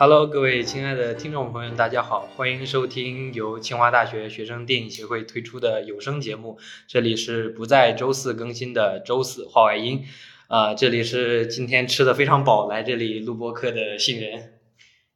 [0.00, 6.56] Hello，各位亲爱的听众朋友，大家好，欢迎收听由清华大学学生电影协会推出的有声节目。
[6.86, 10.04] 这里是不在周四更新的周四话外音，
[10.46, 14.52] 啊、这里是今天吃的非常饱，来这里录播课的新人。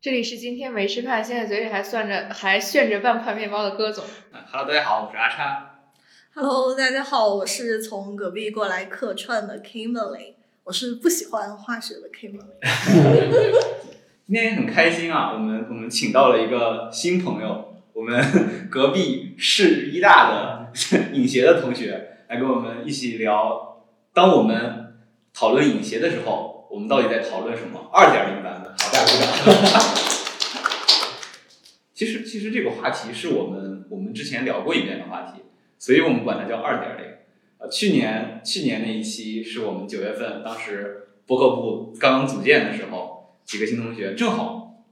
[0.01, 4.05] 这里是今天没吃饭，现在嘴里还算着还炫着半块面包的戈总。
[4.51, 5.81] Hello，大家好，我是阿叉。
[6.35, 12.59] Hello，大家好，我是从隔壁过来客串的 Kimberly，我是不喜欢化学的 Kimberly。
[14.25, 18.25] 今天也很开心啊，我们我们请到了一个新朋友，我们
[18.71, 20.73] 隔壁市医大的
[21.13, 24.95] 影协的同学来跟我们一起聊，当我们
[25.35, 27.91] 讨论影协的时候，我们到底在讨论什么？
[27.93, 29.19] 二点零版本，好，大家鼓
[29.67, 29.83] 掌。
[31.93, 35.43] 其实其实这个话题是我们我们之前聊过一遍的话题，
[35.79, 37.05] 所以我们管它叫二点零。
[37.59, 43.21] 呃，去年去年那一期是我们九月份，当时博客部刚刚组建的时候。
[43.45, 44.85] 几个新同学正好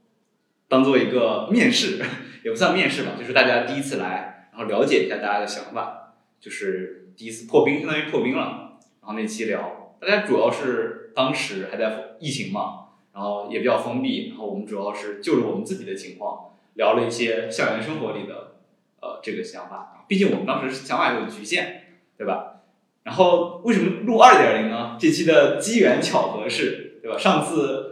[0.68, 1.98] 当做一个面试，
[2.44, 8.78] 也不算面试吧，就是大家第一次来，然后了解一下大家的想法，就是第一次破冰，相当于破冰了。
[9.00, 18.52] 然后那期聊，大家主要是当时还在疫情嘛，然后也比较封闭，然后我们主要是就着我们自己的情况聊了一些校园生活里的
[19.00, 20.04] 呃这个想法。
[20.06, 21.82] 毕竟我们当时想法有局限，
[22.16, 22.60] 对吧？
[23.02, 24.96] 然后为什么录二点零呢？
[25.00, 27.18] 这期的机缘巧合是，对吧？
[27.18, 27.89] 上次。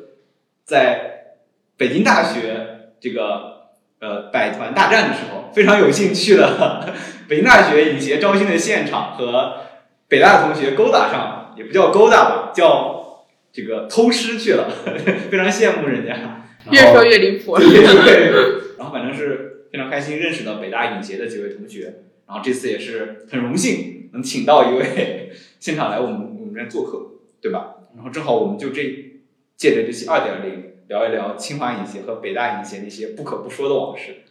[0.69, 1.36] 在
[1.78, 3.69] 北京大学这个
[4.00, 6.95] 呃百团大战的时候，非常有幸去了
[7.27, 9.61] 北京大学影协招新的现场，和
[10.08, 14.68] 北大的同学勾搭上，也不叫勾搭吧，叫这个偷师去了，
[15.30, 16.45] 非常羡慕人家。
[16.70, 17.57] 越说越离谱。
[17.57, 18.33] 对对对。
[18.77, 21.95] 然后反正是非常开心认识了北大影协的几位同学，
[22.27, 27.77] 然后这次也是很荣幸能请到一位 现场来我们我们这做客，对吧？
[27.96, 29.17] 然后正好我们就这。
[29.58, 34.23] 借着这期二点零聊一聊清华影协和北大影协那些不可不说的往事，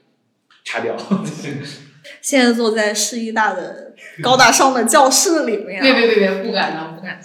[0.66, 0.96] 擦掉。
[2.22, 3.94] 现在坐在市医大的
[4.24, 7.20] 高大上的教室里面、啊，别别别别，不敢当，不敢。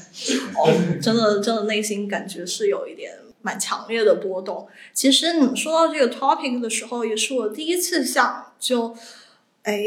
[0.57, 4.67] 哦，真的真的内心感觉是有一点蛮强烈的波动。
[4.93, 8.97] 其实你们说到这个 topic 的时候，也是我第一次想就。
[9.65, 9.81] 哎，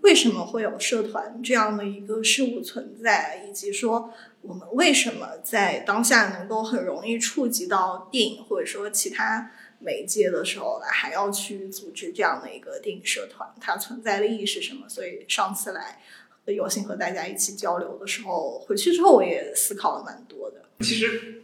[0.00, 3.46] 为什么会有社团这样的一个事物存在？
[3.48, 13.48] 以及说我们为什么在当下能够很容易触及到电影或者说其他媒介的时候，还要去组织这样的一个电影社团？
[13.60, 14.88] 它存在的意义是什么？
[14.88, 15.98] 所以上次来
[16.46, 20.62] 有幸和大家一起交流的时候，回去之后我也思考了蛮多的。
[20.80, 21.42] 其实，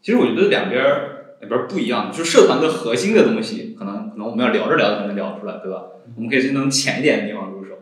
[0.00, 0.82] 其实我觉得两边
[1.40, 5.84] 两边不一样，就是社团的核心的东西，可能可能我们要聊着聊着才能聊出来，对吧？
[6.16, 7.78] 我们可以先从浅一点的地方入手，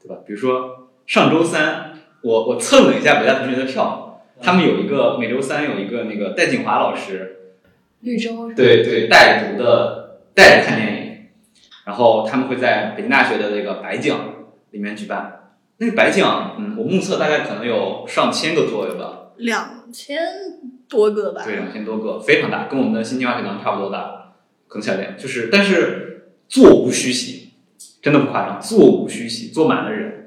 [0.00, 0.16] 对吧？
[0.26, 1.91] 比如说上周三，
[2.22, 7.54] 我我蹭了一下北大同学的票，他们有一个每周三有一个那个戴锦华老师，
[8.00, 11.26] 绿洲对对带读的带着看电影，
[11.84, 14.34] 然后他们会在北京大学的那个白奖
[14.70, 15.38] 里面举办。
[15.78, 20.16] 那个白奖，嗯，我目测大概可能有上千个座位吧，两千
[20.88, 24.34] 多个吧，对，两千多个，非常大，跟我们的新清华学堂差不多大，
[24.68, 27.40] 可能小点，就是但是座无虚席。
[28.00, 30.21] 真的不夸张，座无虚席，坐满了人，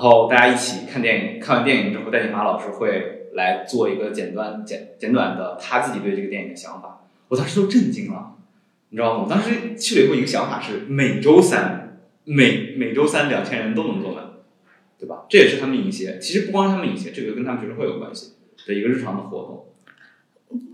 [0.00, 1.38] 然后大家一起看电影。
[1.38, 7.06] 看完电影之后，戴锦华老师会来做一个简短、简简短的他自己对这个电影的想法。
[7.28, 8.32] 我当时都震惊了，
[8.88, 9.24] 你知道吗？
[9.24, 14.24] 我当时去了以后，一个想法是每周三，每每周三两千人都能坐满，
[14.98, 15.26] 对吧？
[15.28, 18.32] 这也是他们影协，其实不光是他们影协，这个跟他们学生会有关系
[18.66, 19.66] 的一个日常的活动。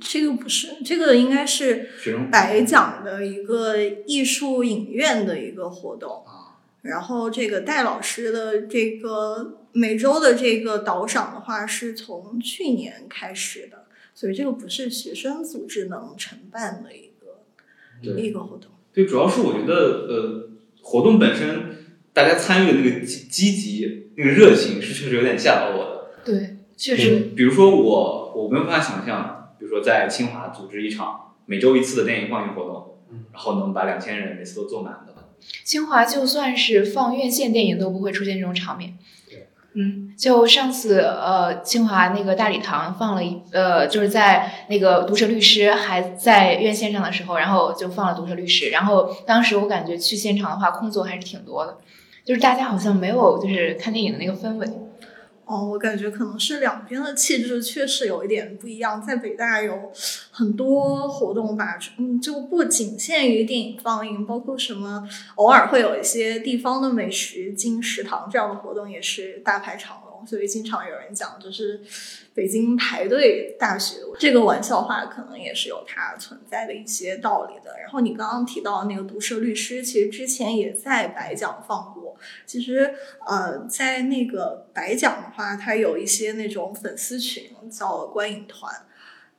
[0.00, 3.76] 这个不是，这个应该是学生白奖的一个
[4.06, 6.24] 艺术影院的一个活动。
[6.86, 13.84] 然后这个戴老师的这个每周的这个导赏的话，是从去年开始的，
[14.14, 18.70] 所以这个不是学生组织能承办的一个一个活动。
[18.92, 19.74] 对，主要是我觉得
[20.08, 20.50] 呃，
[20.82, 21.76] 活动本身
[22.12, 26.22] 大家参与的那个积积极、那个热情是确实有点吓到我的。
[26.24, 27.32] 对，确实。
[27.36, 29.34] 比如说我，我没有办法想象。
[29.58, 32.98] 比如说，在清华组织一场每周一次的电影放映活动，
[33.32, 35.14] 然后能把两千人每次都坐满的。
[35.64, 38.96] 清华就算是放院线电影都不会出现这种场面。
[39.78, 51.76] 嗯，就上次呃，清华那个大礼堂放了一呃，就是在那个《毒舌律师》还在院线上的时候，然后就放了《毒舌律师》，然后当时我感觉去现场的话，空座还是挺多的，
[52.24, 54.66] 就是大家好像没有就是看电影的那个氛围。
[55.46, 59.00] 哦，我感觉可能是两边的气质确实有一点不一样。
[59.00, 59.92] 在北大有
[60.32, 70.02] 很多活动吧，嗯，就不仅限于电影放映，包括什么偶尔会有一些地方的美食进食堂这样的活动也是大排场。
[70.26, 71.80] 所以经常有人讲，就是
[72.34, 77.78] 北京排队大学这个玩笑话，可能也是有它存在的一些道理的。
[77.78, 82.16] 然后你刚刚提到那个毒舌律师，其实之前也在白讲放过。
[82.46, 82.94] 其实
[83.26, 88.72] 呃，在那个白讲的话，它有一些那种粉丝群叫观影团。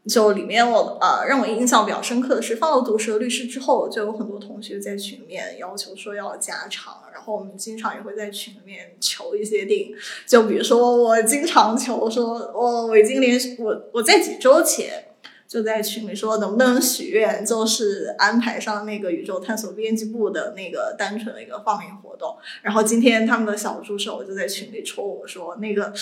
[0.08, 9.96] 就里面我呃让我印象比较深刻的是，放了《毒舌律师》之后，就有很多同学在群里面要求说要加长，然后我们经常也会在群里面求一些电影，
[10.26, 15.04] 就比如说我经常求说，我我已经连我我在几周前
[15.46, 25.94] 就在群里说能不能许愿，就是安排上那个宇宙探索编辑部的那个单纯的一个放映活动，然后今天他们的小助手就在群里戳我说那个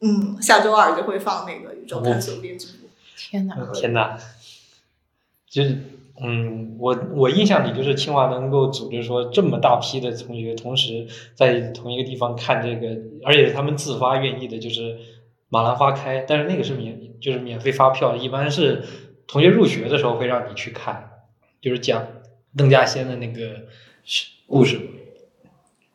[0.00, 2.83] 嗯下周二就会放那个宇宙探索编辑部。
[3.34, 3.56] 天哪！
[3.74, 4.16] 天哪！
[5.48, 5.76] 就是
[6.22, 11.04] 嗯，我我印象里就是清华能够组织说这么大批的同学同时
[11.34, 14.96] 在同一个地方看这个，而且他们自发愿意的，就是
[15.48, 18.84] 马兰花开，但是那个是免就是免费发票，一般是
[19.26, 21.10] 同学入学的时候会让你去看，
[21.60, 22.06] 就是讲
[22.56, 23.62] 邓稼先的那个
[24.46, 24.78] 故事。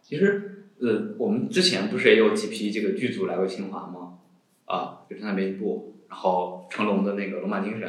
[0.02, 4.18] 其实呃，我们之前不是也有几批这个剧组来过清华吗？
[4.66, 5.96] 啊，就是那边一部。
[6.10, 7.88] 然后成龙的那个《龙马精神》，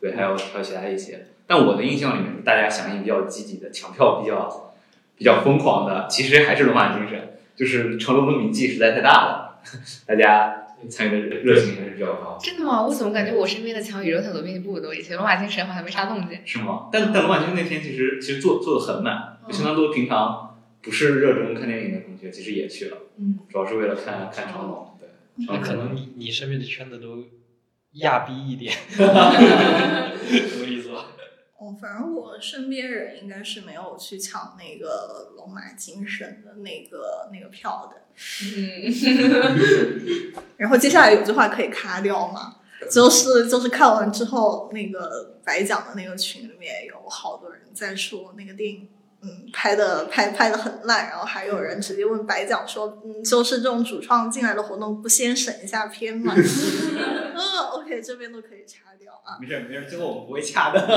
[0.00, 1.26] 对，还有还有其他一些。
[1.46, 4.74] 但我的印象里面，大家响应比较积极的，抢票比较
[5.16, 7.18] 比较疯狂的，其实还是《龙马精神》，
[7.58, 9.60] 就是成龙的名气实在太大了，
[10.06, 12.38] 大家参与的热情还是比较高。
[12.40, 12.82] 真的吗？
[12.82, 16.38] 我怎么感觉我身边的抢宇宙探索编辑部都一些，《龙马精神》好像没啥动静。
[16.44, 16.88] 是吗？
[16.92, 22.96] 但但《龙马精神》那天其实其实做做的很满，就相当多平常不是热衷看电影的同学，其实也去了。
[23.18, 24.98] 嗯，主要是为了看看成龙。
[24.98, 25.08] 对，
[25.46, 27.24] 那可能你你身边的圈子都。
[27.94, 30.90] 亚逼一点， 什么意思？
[31.58, 38.02] 哦，反正我身边人应该是没有去抢那个龙马精神的那个那个票的。
[38.44, 42.56] 嗯， 然后接下来有句话可以卡掉吗？
[42.90, 48.88] 就是就是看完之后，那个白讲的那个群里面有好多人在说那个电影。
[49.26, 56.34] 嗯，拍的拍拍的很烂，然后还有人直接问白讲说，嗯，就是这种主创进来的活动，不先审一下片吗？
[57.94, 59.38] 嗯，OK，这边都可以掐掉啊。
[59.40, 60.80] 没事没事，最后我们不会掐的。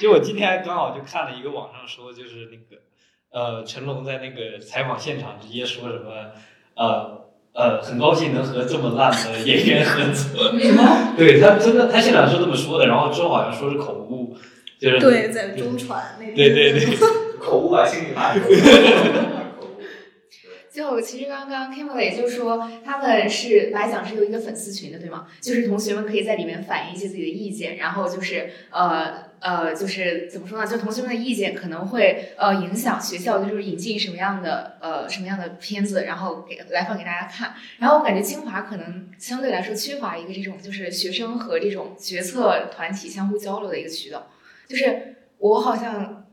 [0.00, 2.82] 就我今天刚好就看了一个网上说，就是那个
[3.32, 6.32] 呃，成龙在那个采访现场直接说什么，
[6.74, 7.20] 呃
[7.52, 10.58] 呃，很高兴能和这么烂的演员合作。
[10.58, 11.14] 什么？
[11.18, 14.36] 对他真的，他现场是这么说的，然后之后好像说是口误。
[14.80, 16.34] 就是对，在中传那边。
[16.34, 16.96] 对对对，
[17.38, 18.32] 口误啊，心里话。
[20.72, 25.26] 就其实刚刚 Kimberly 就说他们是白讲是有一个粉丝群的，对吗？
[25.40, 30.66] 就是同学们可以在里面反映一些自己的意见，然后就是呃呃，就是怎么说呢？
[30.70, 37.54] 就同学们的意见可能会呃影响学校，就是引进什么样的呃什么样的片子，然后给来放给大家看。
[37.78, 44.30] 然后我感觉清华可能相对来说缺乏一个这种就是学生和这种决策团体相互交流的一个渠道。
[44.68, 46.26] 就是我好像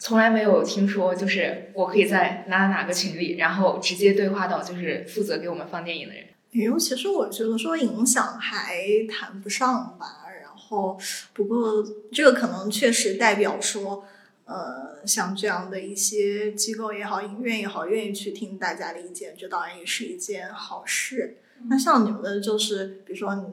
[0.00, 6.24] 从来没有听说，就是我可以在哪哪哪个群里，然后直接对话到就是负责给我们放电影的人。
[6.52, 10.24] 尤其实我觉得说影响还谈不上吧。
[10.40, 10.98] 然后
[11.34, 14.04] 不过这个可能确实代表说，
[14.46, 21.36] 呃，像这样的一些机构也好，影院也好，愿意去听大家的意见，这当然也是一件好事。
[21.68, 23.44] 那像你们的，就是比如说你。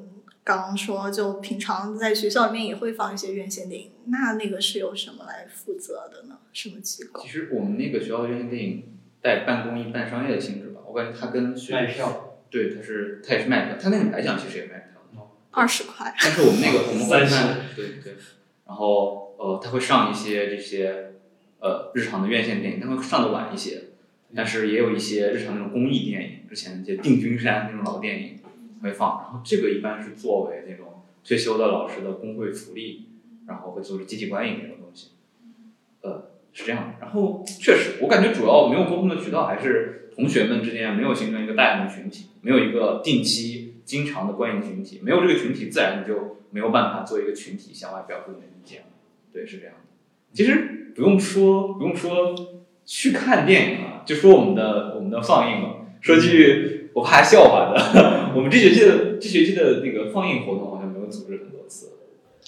[0.47, 6.36] 刚刚说，就平常在学校里面也会放一些院线电影，那那个是由什么来负责的呢？
[6.57, 7.21] 什么机构？
[7.21, 8.83] 其实我们那个学校的院线电影
[9.21, 10.81] 带半公益、半商业的性质吧。
[10.87, 16.13] 我感觉它跟卖票，对，它是它也是卖票，它那个白奖其实也卖票，二十块。
[16.19, 18.15] 但是我们那个我们会看，对对。
[18.65, 21.13] 然后呃，它会上一些这些
[21.59, 23.83] 呃日常的院线电影，它会上的晚一些，
[24.35, 28.39] 但是也有一些日常那种公益电影，之前那些定军山那种老电影。
[28.79, 33.09] 会放，然后这个一般是作为那种退休的老师的工会福利，
[33.47, 35.13] 然后会组织集体观影那种东西，
[36.01, 36.95] 呃，是这样的。
[36.99, 48.85] 然后确实，我感觉主要没有沟通的渠道，还是同学们之间没有形成一个大型的群体，没有一个定期、经常的观影群体，没有这个群体，自然就没有办法做一个群体向外表述你的意见。
[49.31, 49.81] 对，是这样的。
[50.33, 52.35] 其实不用说，不用说
[52.85, 56.73] 去看电影了，就说我们的我们的放映吧，说句。
[56.97, 61.91] 我怕笑话的， 我们这学期的这学期的那个放映活动好像没有组织很多次。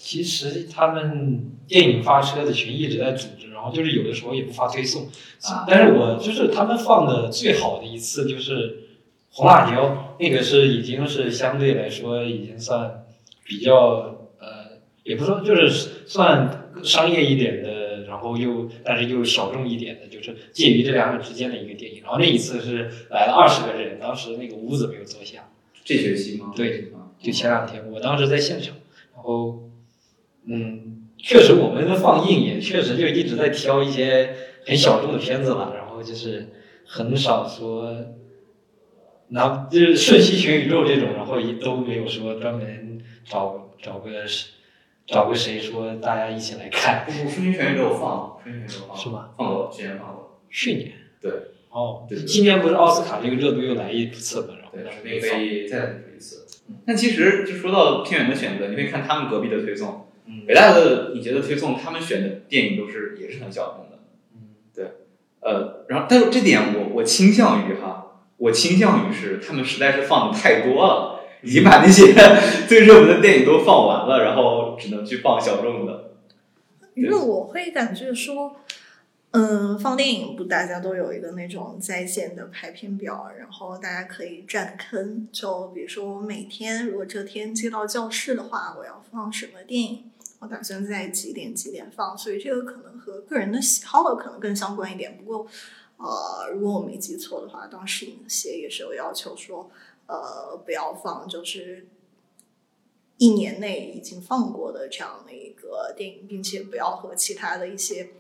[0.02, 5.04] 其实他们电影发车的群一直在组织，然后就是有的时候也不发推送。
[5.44, 8.70] 啊，但是我就是他们放的最好的一次就是
[9.32, 13.06] 《红辣椒》，那个是已经是相对来说已经算
[13.46, 15.70] 比较呃，也不说就是
[16.08, 17.80] 算商业一点的。
[18.10, 22.02] 然后又但是又小众一点的，就是介于这两者之间的一个电影。
[22.02, 25.48] 然后那一次是来了二十个人，当时那个屋子没有坐下。
[25.86, 26.52] 这学期吗？
[26.56, 28.76] 对啊，就前两天，我当时在现场，
[29.14, 29.69] 然后，
[30.50, 34.34] 嗯，确实我们的放映也确实就一直在挑一些
[34.66, 36.48] 很小众的片子嘛，然后就是
[36.86, 37.96] 很少说，
[39.30, 44.10] 拿就是瞬息全宇宙这种，然后也都没有说专门找找个
[45.06, 49.30] 找个谁说大家一起来看，不不，《瞬息全宇宙》放了，《瞬息全宇宙》放了是吗？
[49.38, 50.42] 放过，之前放过。
[50.50, 51.32] 去年对，
[51.70, 55.20] 哦对，今年不是奥斯卡这个热度又来一次嘛，然后对，当时可以
[55.68, 56.48] 再说一次。
[56.86, 64.00] 但其实就说到片源的选择，你可以看他们隔壁的推送，嗯北大的你觉得推送他们选的电影都是也是很小众的，
[64.36, 64.86] 嗯，对
[65.42, 72.14] 呃，然后但是这点我我倾向于哈，我倾向于是他们实在是放的太多了，已经把那些
[72.68, 76.12] 最热门的电影都放完了，然后只能去放小众的。
[76.96, 78.58] 因为我会感觉说，
[79.32, 85.28] 嗯，放电影不大家都有一个那种在线的排片表，然后大家可以占坑。
[85.32, 95.18] 就比如说我每天如果这天接到教室的话，我要放什么电影，我打算在几点几点放，所以这个可能和个人的喜好可能更相关一点。
[95.18, 95.46] 不过，
[95.98, 99.70] 呃，如果我没记错的话，当时影协也是有要求说，
[100.08, 101.88] 呃，不要放就是
[103.18, 108.12] 一年内已经放过的这样的一个电影，并且不要和其他的一些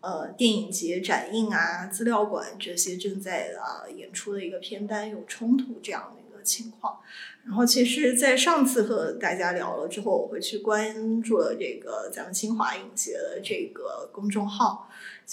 [0.00, 7.00] 呃电影节展映啊、资料馆这些正在啊、演出的一个片单有冲突这样的一个情况。
[7.48, 14.90] 然后，其实，在上次和大家聊了之后，我会去关注了这个咱们清华影协的这个公众号，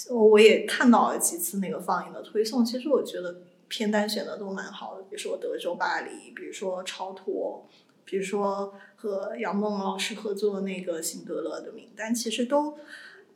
[0.08, 2.64] 我也看到了几次那个放映的推送。
[2.64, 7.68] 其实我觉得片单选的都蛮好的，比如说德州巴黎，比如说超脱，
[8.06, 12.78] 比如说和杨梦老师合作的那个辛德勒的名单，其实都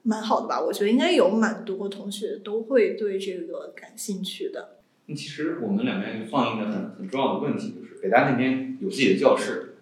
[0.03, 0.59] 蛮好的吧？
[0.59, 4.79] 我觉得应该有蛮多同学都会对这个感兴趣的。
[5.09, 9.77] 其实我们两边放映的很很重要的问题就是，北大那边有自己的教室，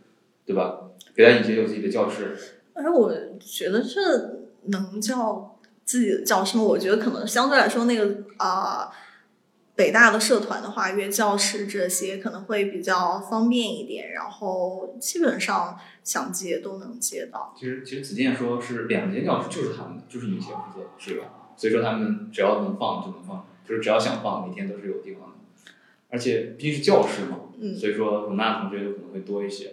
[0.44, 0.80] 对吧？
[1.14, 2.36] 北大以前有自己的教室，
[2.74, 6.62] 而我觉得这能叫自己的教室吗？
[6.62, 8.92] 我觉得可能相对来说，那个啊、
[9.74, 17.52] 北大的社团的话，约教室这些可能会比较方便一点，然后基本上想接都能接到。
[17.58, 25.37] 其实其实子健说是两间教室就是他们的，就是影协负责是吧，所以说他们只要能放就能放，就是只要想放，每天都是有地方的。
[26.10, 29.72] 而且毕竟是教室嘛，嗯所以说容纳同学就可能会多一些。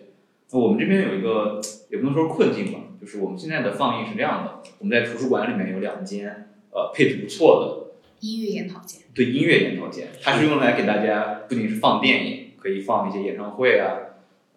[0.52, 13.98] 那我们这边有一个也不能说困境吧，就是我们现在的放映是这样的，我们在图书馆里面有两间呃配置不错的音乐研讨间，对音乐研讨间，它是用来给大家不仅是放电影，可以放一些演唱会啊，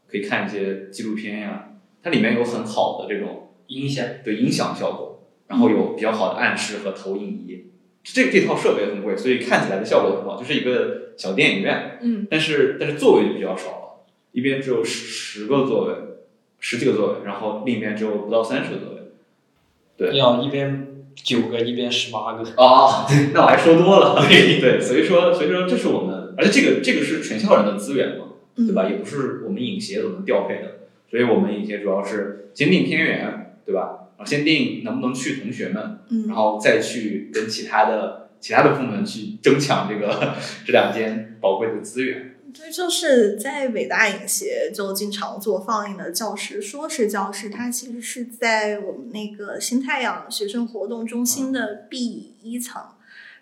[0.07, 7.65] 可以看一些纪录片呀、它里面有很好的这种音响对音响效果，然后有比较好的暗示和投影仪，
[8.15, 15.95] 这这套设备很贵，所以看起来的效果很好，就是一个小电影院，嗯，但是但是座位就比较少了，一边只有十十个座位，
[16.61, 18.95] 十几个座位，然后另一边只有不到三十个座位。
[19.97, 22.45] 对要一边九个，一边十八个。
[22.57, 28.89] 哦， 对，那我还说多了， 对对，所以说所以说这是我们，而且这个这个是全校人的资源嘛，对吧？
[28.89, 34.08] 也不是我们影协所能调配的，所以我们影协主要是先定片源，对吧？
[34.25, 42.35] 先定能不能去同学们，嗯然后再去跟其他的其他的部门去争抢这个这两间宝贵的资源。
[42.53, 52.83] 对，就是在北大影协就经常做放映的教室，说是教室，它其实是在我们那个新太阳学生活动中心的 B 一层，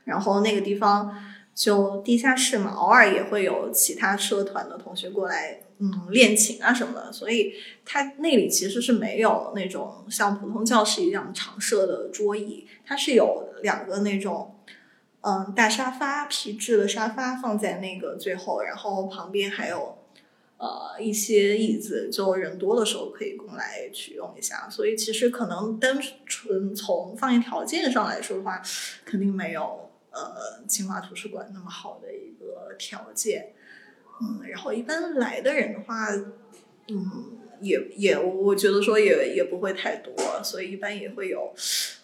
[0.04, 1.16] 然后那个地方
[1.54, 7.54] 就地下室嘛，偶尔也会有其他社团的同学过来，嗯，练琴啊什么的，所以
[7.84, 14.52] 它那里其实是没有那种像普通教室一样常设的桌椅，它是有两个那种。
[15.28, 19.98] 嗯，大沙发，皮质的沙发放在那个最后，然后旁边还有
[20.56, 24.70] 呃一些椅子，就人多的时候可以供来取用一下。
[24.70, 28.62] 所以其实可能单纯从放映条件上来说的话，
[29.04, 33.52] 肯定没有呃清华图书馆那么好的一个条件。
[34.20, 36.08] 嗯，然后一般来的人的话，
[36.88, 37.32] 嗯。
[37.58, 41.54] 也也，我觉得说也也不会太多，所以一般也会有，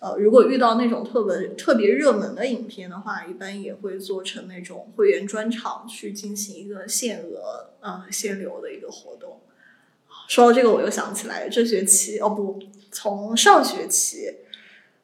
[0.01, 9.43] 呃，如果遇到那种特别特别热门的影片的话，一般也会做成那种会员专场去进行一个限额呃限流的一个活动。
[10.27, 12.59] 说到这个，我又想起来，这学期哦不，
[12.91, 14.35] 从上学期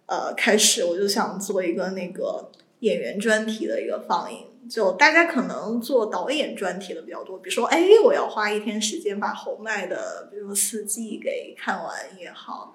[0.07, 2.51] 呃开始，我就想做一个那个
[2.81, 4.47] 演员专题的一个放映。
[4.69, 12.75] 就大家可能做导演专题的比较多，比如说，哎，我要花一天时间把侯麦的，比如说《四季》给看完也好，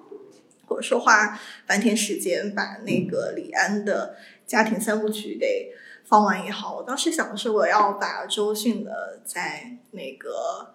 [0.65, 4.15] 或者说花半天时间把那个李安的
[4.47, 5.71] 家庭三部曲给
[6.03, 6.77] 放完也好。
[6.77, 10.73] 我当时想的是，我要把周迅的在那个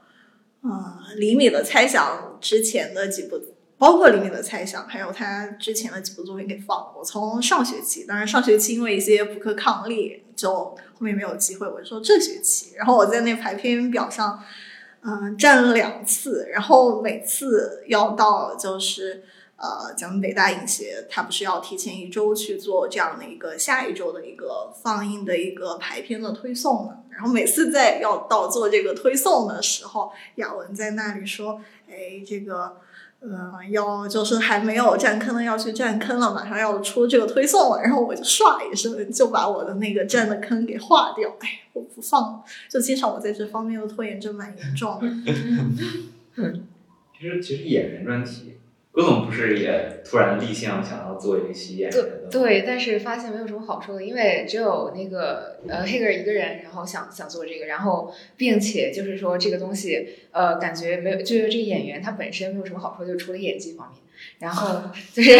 [0.62, 3.40] 嗯，李米的猜想》之前的几部。
[3.78, 6.92] 包括里面的猜想，还有他之前的几部作品给放。
[6.98, 11.68] 我从上学期，当然上学期因为一些不可抗力，就后面没有机会。
[11.68, 14.42] 我就说这学期，然后我在那排片表上，
[15.02, 19.22] 嗯，占了两次，然后每次要到就是
[19.54, 26.96] 呃，咱们北大影协，他不是要提前一周去做这样的一个下一周的一个放映的一个排片的推送嘛？
[27.10, 32.78] 然后每次在要到做这个推送的时候，雅文在那里说：“哎，这个。”
[33.20, 45.08] 嗯，要就是还没有占坑的要去占坑了，马上要出这个推送了，然后我就唰一声就把我的那个占的坑给划掉，哎，我不放，就经常我在这方面的拖延症蛮严重的。
[47.18, 48.57] 其实其实演员专题。
[48.98, 64.00] 郭总不是也突然立项想要做一个戏演对对，但是发现没有什么好说的，因为只有那个呃黑格尔一个人，然后想想做这个，然后并且就是说这个东西呃感觉没有，就是这个演员他本身没有什么好说，就除了演技方面，
[64.40, 65.30] 然后 就是，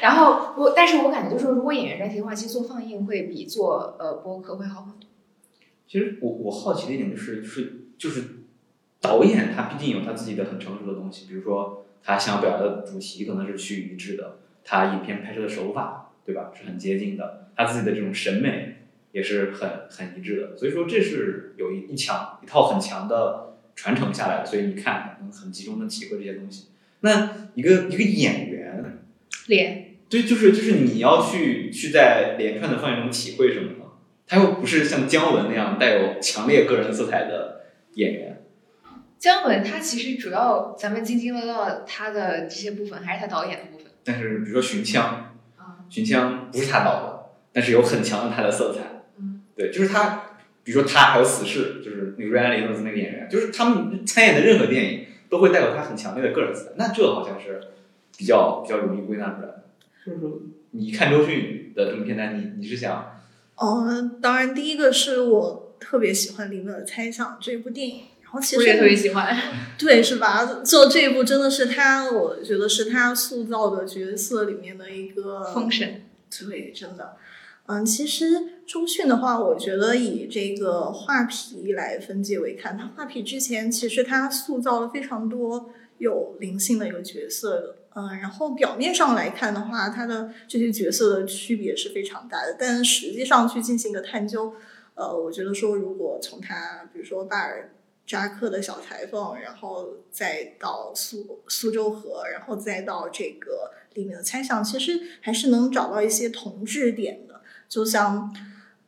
[0.00, 5.08] 然后我但是我感觉就是说如果演员专题的话，其实做放映会比做呃播客会好很多。
[5.88, 8.22] 其实我我好奇的一点就是就是就是
[9.00, 11.82] 导演他毕竟有他自己的很成熟的东西，比如说。
[12.06, 18.76] 他想表达的主题可能是趋于一致的，他影片拍摄的手法，对吧，是很接近的，他自己的这种审美
[19.10, 26.68] 也是很很一致的，所以说这是有一一强一套很强的传承下来的，所以你看能很集中的体会这些东西。
[27.00, 29.00] 那一个一个演员
[29.48, 33.84] 脸，对，就是就是你要去去在连串的放映中体会什么呢？
[34.28, 37.62] 他又不是像姜文那样带有强烈个人色彩的
[37.94, 38.42] 演员。
[39.18, 43.86] 姜文他其实主要咱们津津乐道他的这些部分，还是他导演的部分。
[44.04, 45.34] 但是比如说《寻枪》，
[45.94, 49.04] 《寻枪》不是他导的，但是有很强的他的色彩。
[49.18, 50.22] 嗯，对，就是他，
[50.62, 56.70] 比如说他还有《死侍》，就是那个瑞安·雷诺兹那个演员，就是他们参演的任何电影都会带有他很强烈的个人色彩。
[56.76, 57.60] 那这好像是
[58.16, 59.64] 比较比较容易归纳出来的。
[60.04, 60.40] 就是说，
[60.72, 63.18] 你看周迅的这么片单，你你是想？
[63.56, 68.02] 哦，当然，第一个是我特别喜欢《里面的猜想》这部电影。
[68.36, 69.36] 我也特别喜欢，
[69.78, 70.44] 对，是吧？
[70.62, 76.02] 做这一部真的是他，我觉得是他塑造的角色里面的一个封神。
[76.48, 77.16] 对，真的。
[77.66, 78.26] 嗯，其实
[78.66, 87.76] 周迅的话，我觉得以这个画皮来分界为看，他画皮之前其实他塑造了非常多有灵性的一个角色。
[87.94, 94.52] 嗯，然后表面上来看的话，他的这些角色的区别是非常大的，但实际上去进行一个探究，
[94.94, 97.70] 呃，我觉得说如果从他，比如说巴尔。
[98.06, 107.40] 扎克的小裁缝，然后再到苏苏州河，然后再到这个里面的猜想，其实还是能找到一些同质点的。
[107.68, 108.32] 就像，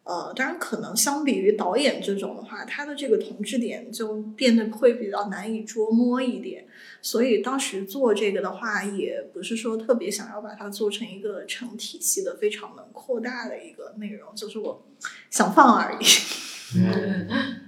[0.04, 6.64] 呃，当然可能相比于导演这种的话，他的这个同质点就变得会比较难以捉摸一点。
[7.02, 14.86] 所以当时做这个的话，也不是说特别想要把它做成一个成体系的、非常能扩大的一个内容，就是我
[15.28, 16.04] 想放而已。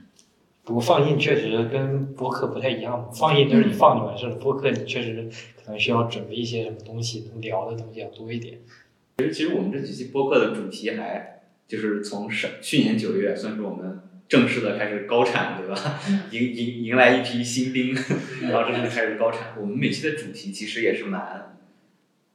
[0.70, 8.60] 不过放映确实跟播客不太一样，放映就是你放就完事了，播客你确实可能需要准备一些什么东西，能聊的东西要多一点。
[9.18, 15.98] 其实，其实我们这几期播客的主题还就是从上去年九月算是我们正式的开始高产，对吧？
[16.30, 17.92] 迎迎迎来一批新兵，
[18.42, 19.56] 然后正式开始高产。
[19.60, 21.58] 我们每期的主题其实也是蛮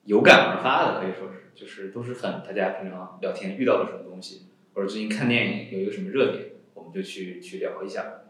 [0.03, 8.23] 有感而发的，可以说是，就是都是很大家平常聊天遇到了什么东西，或者最近看电影有一个什么热点，我们就去去聊一下。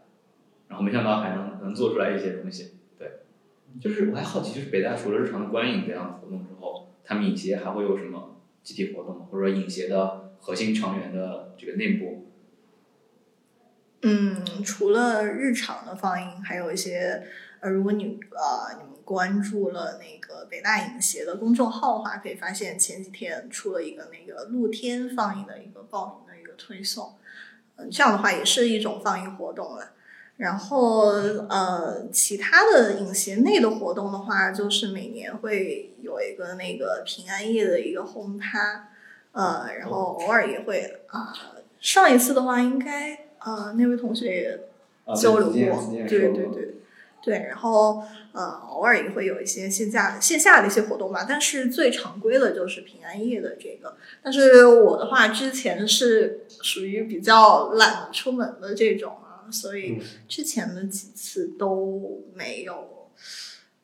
[0.68, 3.20] 然后没想到还能能做出来一些东西，对，
[3.80, 12.26] 就是我还好奇，就是北大除了日常的观影这样的活动之后，他们影协还会有什么集体活动，或者说影协的核心成员的这个内部？
[14.02, 17.26] 嗯，除了日常的放映，还有一些
[17.60, 27.14] 呃，如果你呃你们关注了那个北大影协的公众号的话，可以发现前几天出了一个那个露天放映的一个报名的一个推送，
[27.76, 29.92] 嗯，这样的话也是一种放映活动了。
[30.38, 31.12] 然后
[31.48, 38.90] 呃，其他的影协内的活动的话，就是每年会有一个那个平安夜的一个轰趴，
[39.32, 41.32] 呃，然后偶尔也会啊，
[41.80, 45.54] 上一次的话应该呃那位同学也交流过，
[46.06, 46.74] 对对对
[47.22, 59.16] 对，然后呃偶尔也会有一些线下线下的一些活动吧，但是最常规的就是平安夜的这个，但是我的话之前是属于比较懒出门的这种。
[59.50, 63.10] 所以之前的几次都没有，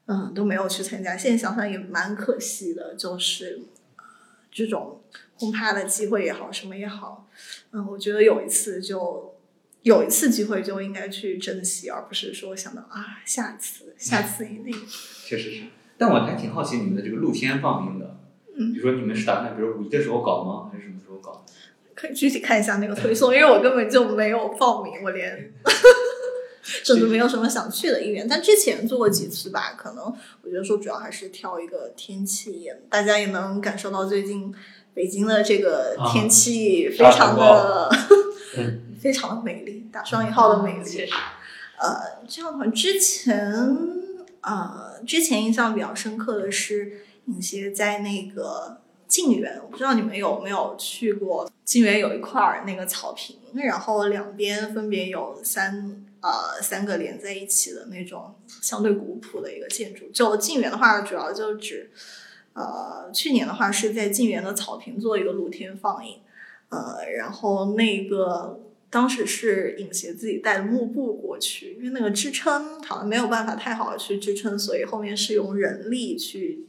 [0.07, 1.17] 嗯都没有去参加。
[1.17, 3.63] 现在想想也蛮可惜的，就是
[3.97, 4.05] 呃
[4.51, 5.01] 这种
[5.35, 7.29] 轰趴的机会也好，什么也好，
[7.73, 9.35] 嗯，我觉得有一次就
[9.83, 14.73] 有一次机会就应该去珍惜，而不是说想到啊下次下次一定。
[15.27, 15.63] 确实是。
[15.99, 18.19] 但我还挺好奇你们的这个露天放映的，
[18.57, 20.71] 嗯比如说你们是打算比如五一的时候搞吗？
[20.73, 21.45] 还是什么时候搞？
[22.03, 25.53] 可 以具体看一下那个推送，因为我根本就没有报名，我连
[26.63, 28.27] 甚至没有什么想去的意愿。
[28.27, 30.05] 但之前做过几次吧，可能
[30.43, 34.53] 我觉得说主要还是挑一个天气也，大家也能感受到最近
[34.93, 37.89] 北京的这个天气非常的、
[38.59, 40.85] 嗯非常的美丽，打双引号的美丽。
[40.85, 41.13] 确实，
[41.79, 43.53] 呃，这样的话，之前
[44.41, 48.79] 呃，之前印象比较深刻的是影协在那个
[49.13, 51.47] 晋园，我不知道你们有没有去过。
[51.67, 60.09] 晋园有一块儿那个草坪，然后两边分别有三呃三个连在一起的那种相对古朴的一个建筑。
[60.15, 61.91] 就晋园的话，主要就指
[62.55, 66.21] 呃去年的话是在晋园的草坪做一个露天放映，
[66.71, 76.67] 呃，然后那个当时是影协自己带的幕布过去，因为那个支撑好像没有办法太好的去支撑，所以后面是用人力去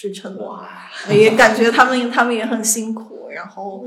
[0.00, 0.44] 支撑的。
[0.44, 3.84] 哇，也感觉他们他们也很辛苦，然后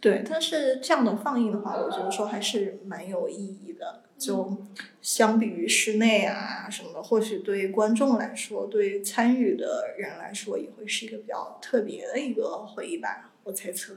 [0.00, 4.04] 对，但是这样的放映的话，我觉得说还是蛮有意义的。
[4.16, 4.56] 就
[5.02, 13.94] 相比于室内啊什么的，或许对观众来说，对参与的人来说，也会是一个比较特别的一个回忆吧，我猜测。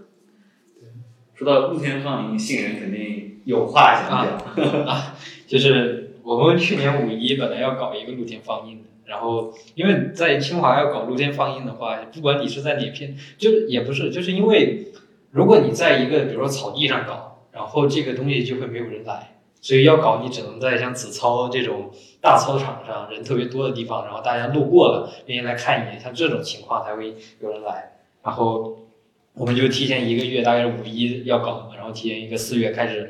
[1.36, 5.16] 说到露天放映，信人肯定有话想讲。
[5.46, 14.88] 就是我们去年五一本来要搞一个露天放映的，然后因为在清华要搞露天放映的话，不管你是在哪片，就也不是，就是因为
[15.32, 28.80] 如果你在一个比如说草地上搞，然后这个东西就会没有人来，所以要搞你只能在像子操这种大操场上人特别多的地方，然后大家路过了愿意来看一眼，像这种情况才会有人来，然后。
[29.36, 33.10] 我们就提前一个月，大概是五一要搞，然后提前一个四月开始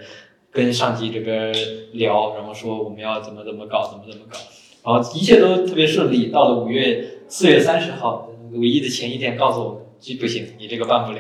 [0.49, 1.53] 跟上级这边
[1.91, 4.37] 聊，然后说我们要怎么怎么搞，怎么怎么搞，
[4.83, 6.27] 然后一切都特别顺利。
[6.27, 11.19] 到了五月四月三十号，五一的前一天，告诉我们这不行，你这个办不了。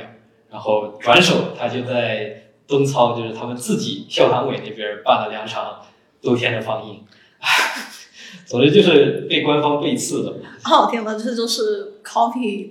[0.51, 5.81] 然后转手他就在东操，就是他们自己校团委那边办了两场
[6.21, 7.03] 露天的放映，
[7.39, 7.49] 唉，
[8.45, 10.37] 总之就是被官方背刺了。
[10.65, 12.69] 哦天呐，这就是 copy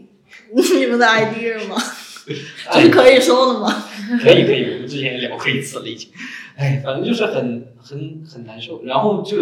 [0.53, 1.77] 你们的 idea 吗？
[2.73, 3.85] 这是可以说的吗？
[4.23, 6.09] 可以可以，我们之前也聊过一次了已经。
[6.57, 8.85] 哎，反正就是很很很难受。
[8.85, 9.39] 然后就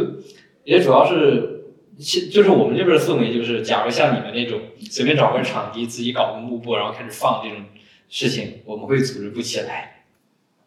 [0.70, 1.64] 也主要是，
[1.98, 7.64] 其就是我们这边的氛围就是，假如像你们那种随便找个场地自己搞个幕布，然后开始放这种
[8.08, 10.04] 事情，我们会组织不起来。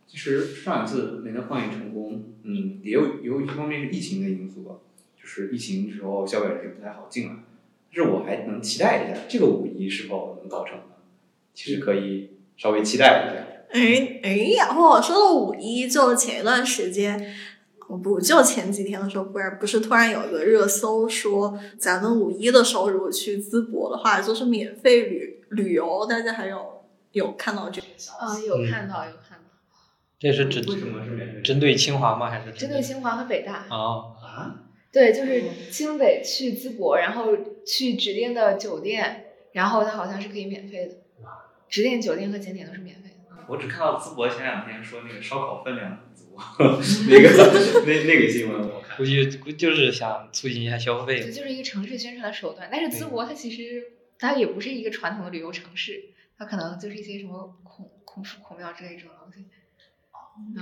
[0.05, 4.75] 其实上一次没能放映成功，嗯，也有有一方面是疫情的因素吧，
[5.17, 7.35] 就是疫情时候消费者也不太好进来。
[7.95, 10.83] 但是我还能期待一下，这个五一是否能搞成呢？
[11.53, 13.41] 其实可以稍微期待一下。
[13.71, 17.33] 哎哎，然后说到五一，就前一段时间，
[17.93, 28.47] 哦不就前几天的时候，不是不是突然有一个热搜说，咱们五一的时候如果去淄博的话，就是免费旅旅游，大家还有有看到这个消啊，息？
[28.47, 29.43] 有看到有看到，
[30.17, 31.41] 这是针为什么是免费？
[31.43, 32.31] 针对清华吗？
[32.31, 33.77] 还是针对清华和北大，啊？
[34.23, 34.55] 啊？
[34.91, 40.95] 对，就是清北去淄博，然后去指定的酒店，然后它好像是可以免费的，
[41.69, 43.35] 指定酒店和景点都是免费的。
[43.47, 45.99] 我只看到淄博前两天说那个烧烤分量
[47.09, 48.97] 那个那那个新闻我看。
[48.97, 51.31] 估计估计就是想促进一下消费这。
[51.31, 52.69] 就是一个城市宣传的手段。
[52.71, 56.03] 但是淄博它其实它也不是一个传统的旅游城市，
[56.37, 59.45] 它可能就是一些什么孔孔府、孔庙之类这种东西。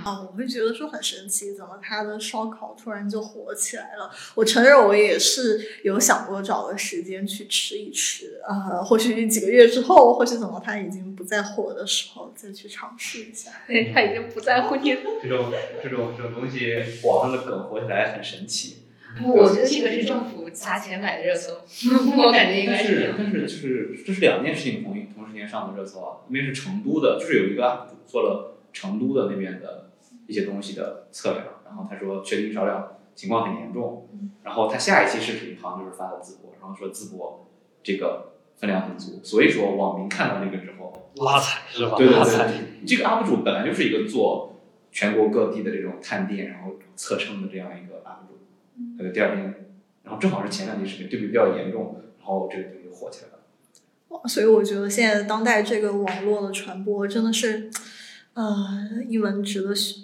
[0.04, 4.10] 啊，我会觉得说很神奇，怎么他的烧烤突然就火起来了？
[4.34, 13.50] 我承认我也是有想过找个时间去吃一吃，啊，或许几个月之后，或许怎么他已经不再火的时候，再去尝试一下。
[13.66, 15.00] 对，他已经不在乎你了。
[15.22, 18.78] 这种这种这种东西，网上的梗火起来很神奇。
[19.22, 21.52] 我觉得这个是政府砸钱买的热搜，
[22.16, 23.26] 我感觉应该是但。
[23.26, 29.90] 是但是就是这是两件事情同一同时间上的热搜啊，一边是成都的，就是有一个 UP 主做了成都的那边的
[30.26, 34.08] 一些东西的测量，然后他说确定少量情况很严重，
[34.42, 37.46] 然后他下一期视频好像就是发的淄博，然后说淄博
[37.82, 41.94] 这个分量很足，所以说网民看到那个之后，拉踩是吧？
[41.96, 42.46] 对对对拉踩。
[42.48, 49.68] 对，这个 UP 主本来就是一个做全国各地的这种探店然后测称的这样一个 UP 主，呃，第二天，
[50.04, 53.38] 然后正好是前两期视频对比比较严重，然后这个东西就火起来了。
[54.08, 57.70] 哇所以我觉得现在当代这个网络的传播真的是，
[58.34, 59.96] 呃，一门值得学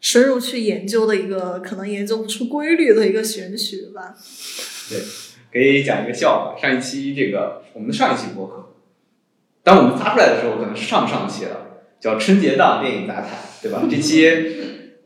[0.00, 4.16] 深入去研究的一个，可能研究不出规律的一个玄学吧。
[4.88, 4.98] 对，
[5.52, 6.60] 可以讲一个笑话。
[6.60, 8.74] 上一期这个我们的上一期播客，
[9.62, 13.82] 当我们发出来的时候，可能是上上期了，叫春节档电影杂谈，对吧？
[13.90, 14.26] 这期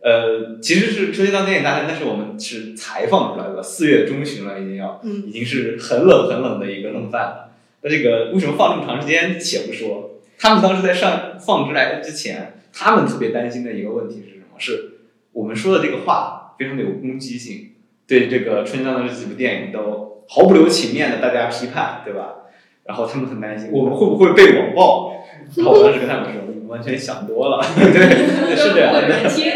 [0.01, 7.51] 呃其实是春节档电影杂谈，但是我们是才放出来的，四月中旬了，已经要嗯已经是很冷很冷的一个冷饭了。
[7.83, 9.39] 那这个为什么放这么长时间？
[9.41, 10.14] 且不说，
[10.45, 14.59] 他们当时在上放出来之前，他们特别担心的一个问题是什么？
[14.59, 14.91] 是
[15.33, 17.71] 我们说的这个话非常的有攻击性，
[18.07, 22.43] 对这个春节档的这几部电影都毫不留情面的大家批判，对吧？
[22.85, 25.25] 然后他们很担心我们会不会被网暴。
[25.57, 29.27] 然后我当时跟他们说，你们完全想多了， 对，是这样的。
[29.27, 29.53] 其实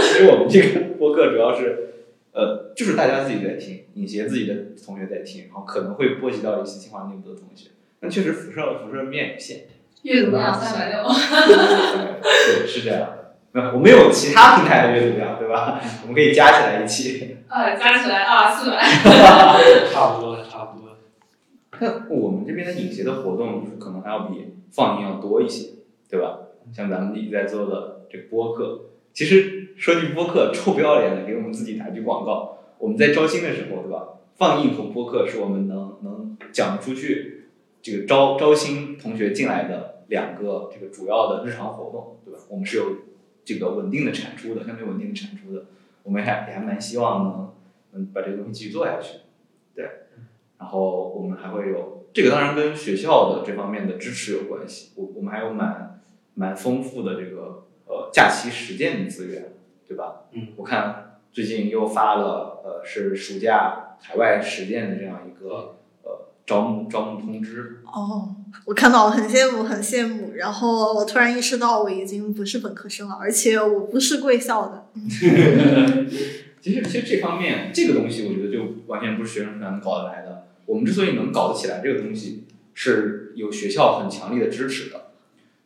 [0.00, 1.90] 其实我们这个播客主要是，
[2.32, 7.68] 呃，就是大家自己在听，影协自己的同学在听，然后可能会波及到一些清华内部的同学，
[8.00, 9.64] 但确实辐射辐射面有限。
[10.02, 11.02] 阅读量三百六。
[12.22, 13.34] 对，是这样的。
[13.52, 15.80] 那我们有其他平台的阅读量，对吧？
[16.02, 17.36] 我们可以加起来一起。
[17.48, 18.78] 啊，加起来啊，四百。
[19.92, 20.96] 差不多了，差不多了。
[21.80, 25.70] 那我们这边的影协的活动，可能还要比放映要多一些，
[26.08, 26.38] 对吧？
[26.72, 32.58] 像咱们一直在做的这个播客，其实说句播客，臭不要脸的给我们自己打句广告。
[32.78, 34.08] 我们在招新的时候，对吧？
[34.38, 37.48] 放映和播客是我们能能讲出去
[37.82, 42.38] 这个招招新同学进来的两个这个主要的日常活动，对吧？
[42.50, 42.84] 我们是有
[43.46, 45.64] 这个稳定的产出的，相对稳定的产出的。
[46.02, 47.54] 我们还也还蛮希望能
[47.92, 49.20] 能把这个东西继续做下去，
[49.74, 49.88] 对。
[50.58, 54.92] 然后我们还会有这个，当然跟学校的这方面的支持有关系。
[54.96, 56.02] 我我们还有蛮
[56.34, 59.54] 蛮丰富的这个呃假期实践的资源，
[59.88, 60.24] 对吧？
[60.32, 67.80] 嗯，我看最近又发了呃是暑假海外实践的这样一个呃招募招募通知。
[67.86, 70.32] 哦，我看到了，很羡慕，很羡慕。
[70.34, 74.86] 然后我突然意识到，我已经不是本科生了，而且我不是贵校的。
[76.60, 80.46] 其实，其实这方面这个东西，我觉得就完全不是学生团能搞得来的。
[80.66, 85.06] 我们之所以能搞得起来，这个东西是有学校很强力的支持的。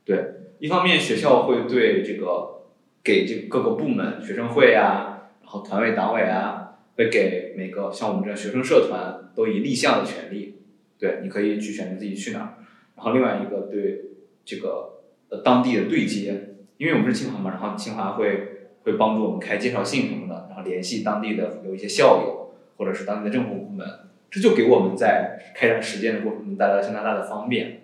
[0.04, 2.62] 对，一方面学校会对这个
[3.04, 10.54] 给这各个部门、学生会啊，然后团委、党委啊，会给每个像我们这样学生社团都以立项的权利。
[10.98, 12.54] 对，你可以去选择自己去哪儿。
[12.96, 14.04] 然后另外一个对
[14.44, 23.86] 这个呃当地的对接，因为我们是清华嘛，然后清华会会帮助我们开介绍信什么的，然后联系当地的有一些校友或者是当地的政府部门，
[24.30, 27.82] 这就给我们在开展实践的过程中带来了相当大的方便。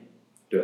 [0.48, 0.60] 对，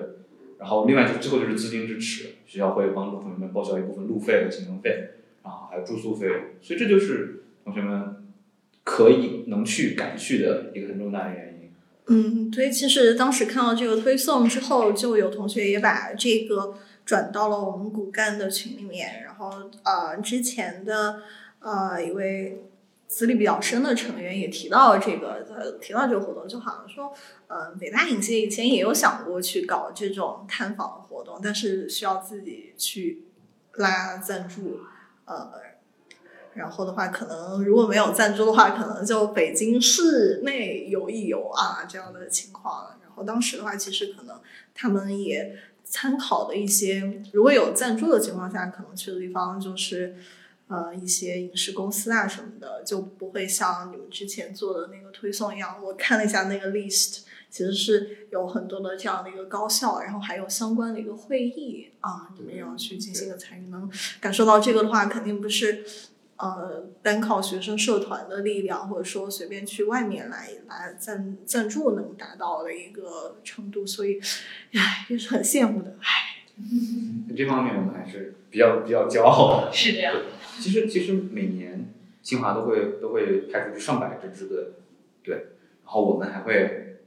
[0.59, 5.11] 然后另外就最后就是资金支持，学校会帮助同学们报销一部分路费和行程费，
[5.43, 8.27] 然后还有住宿费用，所以这就是同学们
[8.85, 11.48] 可以能去敢去的一个很重大的原因。
[12.11, 19.51] 嗯，对，其实当时看到这个推送之后，就有同学也把这个转到了我们骨干的群里面，然后
[19.85, 21.23] 呃，之前的
[21.61, 22.65] 呃一位
[23.07, 27.13] 资历比较深的成员也提到了这个，呃，提到这个活动，就好像说，
[27.47, 33.25] 呃，北大影协以前也有想过去搞这种探访活动，但是需要自己去
[33.75, 34.81] 拉赞助，
[35.27, 35.68] 呃。
[36.59, 42.97] 然后的话，可能如果没有赞助的话，可能就北京市内游一游啊这样的情况。
[43.01, 44.41] 然后当时的话，其实可能
[44.75, 50.17] 他们也参考的一些，如果有赞助的情况下，可能去的地方就是
[50.67, 55.81] 呃一些影视公司啊什么的，就不会像你们之前做的那个推送一样。
[55.81, 63.89] 我看了一下那个 list，其实是有很多的这样的一个高校，然后还有相关的一个会议啊，你们要去进行一个参与，能
[64.21, 65.85] 感受到这个的话，肯定不是。
[66.39, 74.21] 呃，单靠学生社团的力量，或者说随便去外面来来赞赞助能达到的一个程度，所以，
[74.73, 76.35] 唉，也是很羡慕的，唉。
[77.37, 79.73] 这方面我们还是比较比较骄傲的。
[79.73, 80.15] 是这样。
[80.61, 84.67] 其实其实每年清华都会都会派出去上百支支队，
[85.23, 85.45] 对，然
[85.85, 86.99] 后我们还会，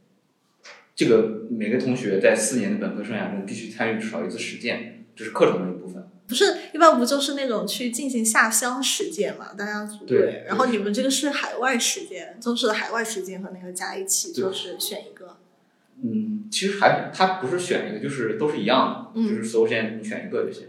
[0.96, 6.08] 这个每个同学在四年的本科生涯中必须参与至少一次实践，这是课程的一部分。
[6.28, 9.54] 不是，一般不就是那种去进行下乡实践嘛？
[9.58, 15.38] 大家组队对，然后你们这个是海外实践，就是海外实践和那个加一起，就是选一个。
[16.04, 20.68] 嗯，其实还它不是选一个，就是都是一样的，嗯就是所有实验你选一个就行。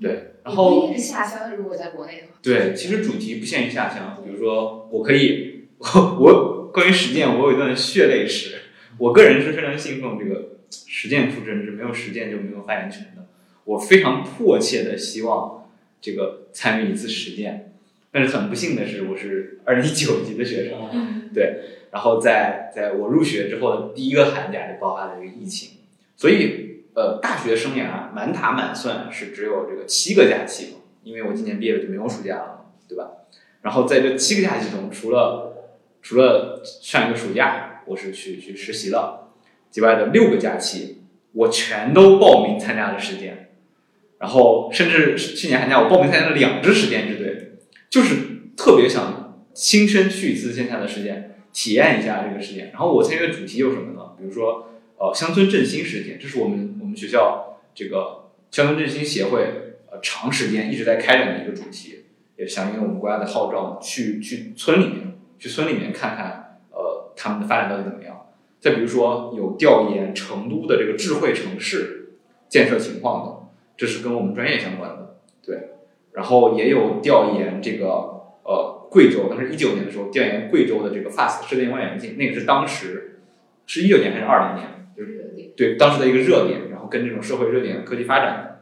[0.00, 2.32] 对，然不后一定是下乡，如果在国内的话。
[2.42, 8.56] 对，其实主题不限于下乡，比如说我可以，我我关于实践，我有一段血泪史。
[8.98, 13.25] 我个人是非常信奉这个实践出真知，没有实践就没有发言权的。
[13.66, 15.68] 我非常迫切的希望
[16.00, 17.74] 这个参与一次实践，
[18.10, 21.30] 但是很不幸的是，我是二零一九级的学生，嗯。
[21.34, 25.78] 对，然后在在我入学之后的第一个寒假就爆发了这个疫情，
[26.16, 33.10] 所以呃，大学生涯满打满算是只有这个七个假期嘛，因为我今年毕业了就没有暑假了，对吧？
[33.60, 39.32] 然后在这七个假期中，除了除了上一个暑假我是去去实习了，
[39.70, 41.02] 之外的六个假期，
[41.32, 43.45] 我全都报名参加了实践，
[44.18, 47.52] 然后甚至去年寒假我报名参加了两支实践支队，
[47.90, 48.16] 就是
[48.56, 52.70] 特别想亲身去一次线下的实践，体验一下这个实践。
[52.72, 54.12] 然后我参与的主题有什么呢？
[54.18, 59.42] 比如说呃乡村振兴实践，这是我们我们学校这个乡村振兴协会
[59.90, 62.04] 呃长时间一直在开展的一个主题，
[62.38, 68.26] 也响应我们国家的号召，去去村里面去村里面看看呃他们的发展到底怎么样。
[68.58, 72.14] 再比如说有调研成都的这个智慧城市
[72.48, 73.45] 建设情况的，
[73.76, 75.70] 这是跟我们专业相关的，对。
[76.12, 77.86] 然后也有调研这个
[78.42, 83.18] 呃贵州，当时一九年的时候调研贵州的这个 FAST 射电望远镜，那个是当时
[83.66, 88.56] 是一九年还是二零年，就是对当时的一个热点，然后跟这种社会热点科技发展的。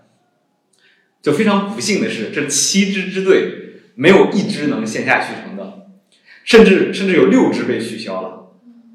[1.22, 5.86] 就非常不幸的是，这七支支队没有一支能线下去成的，
[6.42, 8.50] 甚至甚至有六支被取消了。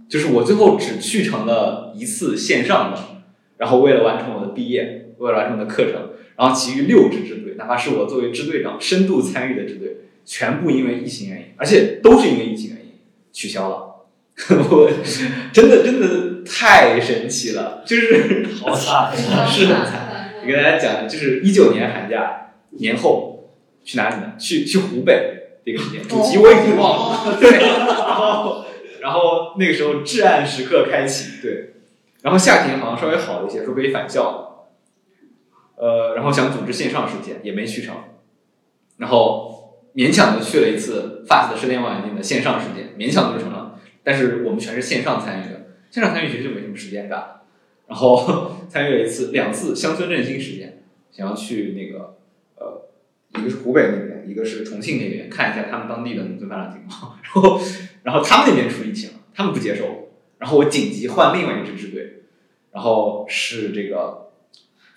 [0.07, 3.23] 就是我最后只去成了一次线上的，
[3.57, 12.93] 然后为了完成我的毕业，为了完成我的课程，然后其余六支支队，哪怕是我作为支队长深度参与的支队，全部因为疫情原因，而且都是因为疫情原因
[13.31, 13.85] 取消了。
[14.71, 14.89] 我
[15.51, 20.31] 真的真的太神奇了，就是好惨是很惨。
[20.41, 23.49] 我跟大家讲，就是一九年寒假年后
[23.83, 24.33] 去哪里呢？
[24.39, 27.35] 去去湖北这个时间，主题我已经忘了。
[27.41, 28.65] 对，然后
[29.01, 31.73] 然后那个时候至暗时刻开启，对。
[32.21, 34.48] 然后夏天好像稍微好一些，说可以返校。
[35.79, 37.95] 呃，然后想组织线上实践也没去成，
[38.97, 43.79] 然后勉强的去了一次 FAST 射电望远镜的线上实践，勉强就成了。
[44.03, 47.41] 但是我们全是线上参与的，线上参与其实就没什么时间干。
[47.87, 52.17] 然后参与了一次、两次乡村振兴实践，想要去那个
[52.57, 52.87] 呃，
[53.39, 57.17] 一个是湖北那边，一个是重庆那边，看一下他们当地的农村发展情况。
[57.23, 57.61] 然后，
[58.03, 62.21] 然后他们那边出疫情了，他们不接受，然后我紧急换另外一支支队，
[62.71, 64.28] 然后是这个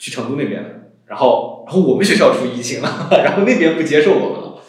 [0.03, 0.91] 去成都那边。
[1.07, 4.63] 然后，然后我们学校出疫情了，然后那边不接受我们了，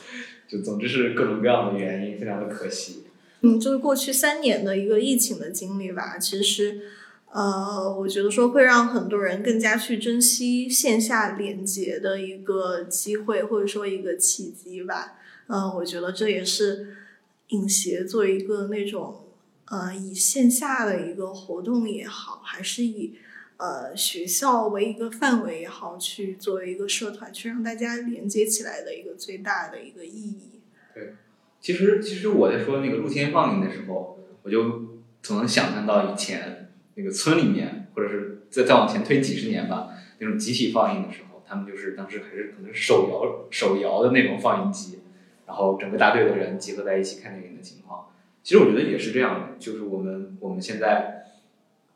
[0.48, 3.06] 就总之是各种各样的原因，非常的可惜。
[3.42, 6.82] 嗯，就是过去三年的一个疫情的经历吧，其实，
[7.32, 15.14] 呃，我觉得说会让很多人更加去珍惜线下连接的一个机会，或者说一个契机吧。
[15.48, 16.96] 嗯、我觉得这也是
[17.50, 19.28] 影协做一个那种
[19.70, 23.16] 呃以线下的一个活动也好，还是以
[23.64, 30.60] 呃学校为一个范围也好，去作为一个社团去让大家连接起来的一个最大的一个意义。
[30.94, 31.14] 对
[31.62, 45.00] 其实，其实我在说那个露天放映的时候，我就总能想象到以前那个村里面，或者是再再往前推几十年吧，那种集体放映的时候，他们就是当时还是可能是手摇手摇的那种放映机，
[45.48, 48.10] 然后整个大队的人集合在一起看电影的情况。
[48.44, 51.13] 其实我觉得也是这样的，就是我们我们现在，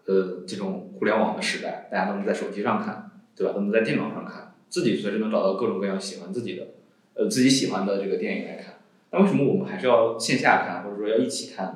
[0.08, 3.54] 呃，这种互联网的时代，大家都能在手机上看，对吧？
[3.54, 6.68] 都能在电脑上看，自己随时能找到各种各样喜欢自己的，
[7.14, 8.76] 呃，自己喜欢的这个电影来看。
[9.12, 11.76] 那为什么我们还是要线下看，或者说要一起看呢？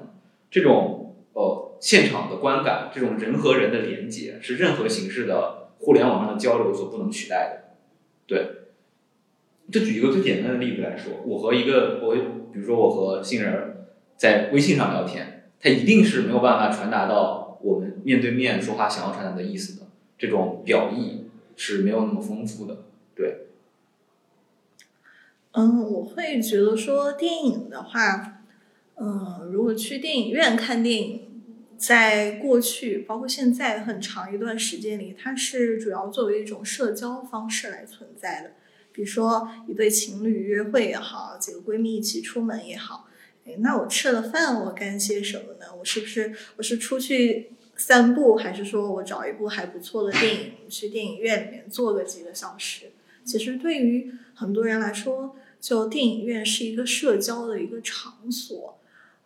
[0.49, 7.75] 这种呃现场的观感，这种人和人的连接，是任何形式的互联网上的交流所不能取代的。
[8.27, 8.47] 对，
[9.71, 12.15] 就举一个最简单的例子来说，我和一个我，
[12.53, 22.85] 比如说我和杏仁在微信上聊天，他一定是没有办法传达到我们面对面说话想要传达的意思的，这种表意是没有那么丰富的。
[23.15, 23.47] 对，
[25.51, 28.43] 嗯，我会觉得说电影的话，
[28.95, 31.27] 嗯，如果去电影院看电影，
[31.77, 38.51] 在过去包括现在很长一段时间里，它是主要作为一种社交方式来存在的。
[38.93, 43.07] 比如说一对情侣约会也好，几个闺蜜一起出门也好，
[43.57, 45.67] 那我吃了饭，我干些什么呢？
[45.77, 52.91] 我是不是我是出去散步，还是说我找一部还不错的电影去电影院里面坐个几个小时？
[53.23, 58.77] 其实对于很多人来说，就电影院是一个社交的一个场所。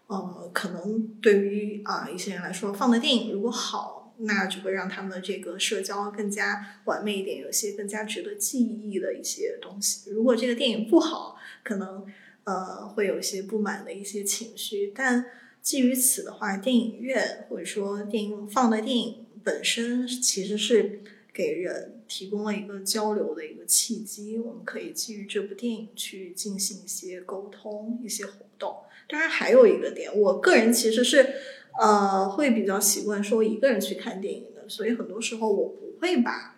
[0.08, 10.12] 呃，可能对于啊、一些人来说，放的电影如果好，那就会让他们的这个社交更加完美一点，有些更加值得记忆的一些东西。
[10.12, 12.06] 如果这个电影不好，可能
[12.46, 14.94] 呃会有一些不满的一些情绪。
[14.96, 15.26] 但
[15.62, 21.02] 基于此的话，电影院或者说电影放的电影本身其实是
[21.34, 28.78] 给人提供了一个交流的一个契机，我们可以基于这部电影去进行一些沟通、一些活动。
[29.08, 31.34] 当然，还有一个点，我个人其实是
[31.80, 36.56] 呃会比较习惯说一个人去看电影的，所以很多时候我不会把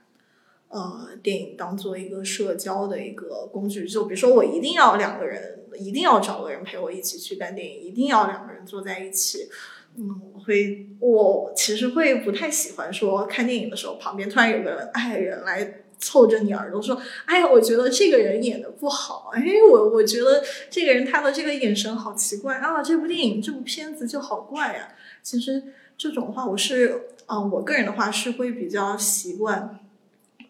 [0.70, 3.88] 呃电影当做一个社交的一个工具。
[3.88, 9.50] 就比如说，我一定要两个人，一定要找个人陪我一起去看电影，一定要两个人坐在一起，
[9.98, 24.90] 嗯，我会我其实会不太喜欢说看电影的时候旁边突然有个爱人来凑着你耳朵说，哎呀，我觉得这个人演的不好，哎，我我觉得这个人他的这个眼神好奇怪啊，这部电影这部片子就好怪呀。
[25.24, 25.64] 其实
[25.98, 29.80] 这种话我是，嗯，我个人的话是会比较习惯，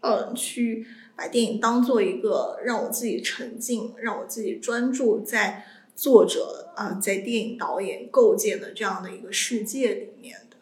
[0.08, 0.88] 呃，去。
[1.20, 10.58] 把电影当做一个让我自己沉浸、让我自己专注在作者啊，在电影导演构建的这样的一个世界里面的，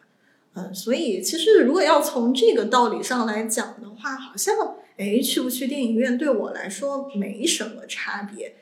[0.54, 4.54] 嗯，所以其实如果要从这个道理上来讲的话，好像
[4.96, 8.54] 哎，去不去电影院对我来说没什么差别。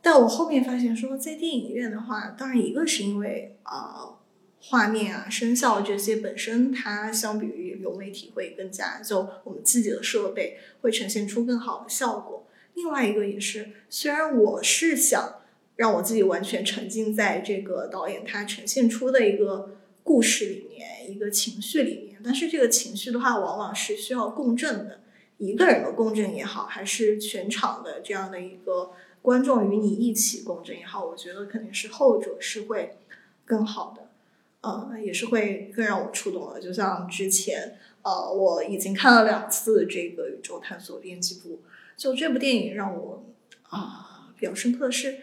[0.00, 4.20] 但我后面发现说，在电影院的话，当然一个是因为啊。
[4.64, 12.46] 画面啊，声效这些本身，它相比于流媒体会更加，就我们自己的设备会呈现出更好的效果。
[12.74, 15.40] 另外一个也是，虽然我是想
[15.76, 25.00] 让我自己完全沉浸在这个导演他呈现出的一个故事里面，一个情绪里面，但是这个情绪的话，往往是需要共振的，
[25.38, 32.96] 一个人的共振也好，还是全场的这样的一个观众与你一起共振也好，我觉得肯定是后者是会
[33.44, 34.01] 更好的。
[34.62, 36.60] 呃，也是会更让我触动的。
[36.60, 41.56] 就像之前，呃，我已经看了两次这个《宇宙探索编辑部》，
[41.96, 43.24] 就这部电影让我
[43.68, 45.18] 啊比较深刻的是，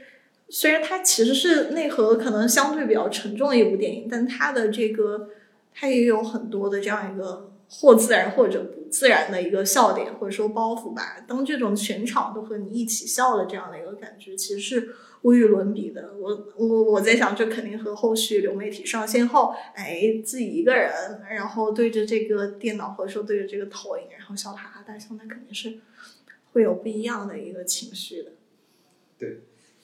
[0.49, 5.29] 虽然它其实是内核可能相对比较沉重的一部电影，但它的这个
[5.73, 11.23] 它也有很多的这样一个或自然或者不自然的一个笑点或者说包袱吧。
[11.27, 14.95] 当这种全场都和你一起笑的这样的一个感觉，其实是。
[15.21, 20.89] 无与伦比的，我我我在想，这肯定和后续流媒体上线后，哎，自己一个人，
[21.29, 25.79] 然后对着这个电脑或者说对着这个投影，然后笑哈哈大笑，那肯定是
[26.53, 28.31] 会有不一样的一个情绪的。
[29.17, 29.41] 对，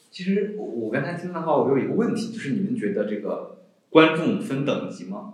[0.09, 5.33] 其实我我刚才听的话，我有一个问题，就是你们觉得这个观众分等级吗？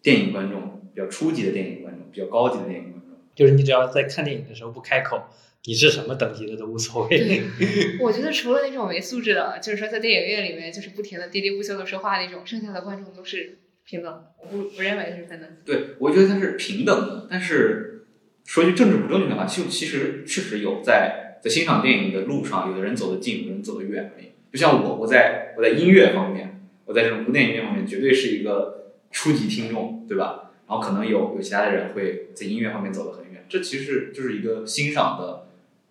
[0.00, 5.22] 电影观众比较初级的电影观众，比较高级的电影观众，就是你只要在看电影的时候不开口。
[5.66, 7.18] 你是什么等级的都无所谓。
[7.18, 7.42] 对，
[7.98, 14.34] 我觉得除了那种没素质的，就是说在电影院里面就是不停的喋喋不休的说话那种，剩下的观众都是平等的。
[14.38, 15.48] 我不不认为是分等。
[15.64, 17.26] 对，我觉得它是平等的。
[17.30, 18.04] 但是
[18.44, 24.32] 说句政治不正确的话，就其实确实有在在欣赏电影的路上，有的人走得近，有的人走得远而已。
[24.52, 30.43] 就像我，我在我在音乐方面，我在这种古典音乐方面，绝对是一个初级听众，对吧？
[30.68, 35.44] 然后可能有有其他的人会在音乐方面走得很远，这其实就是一个欣赏的。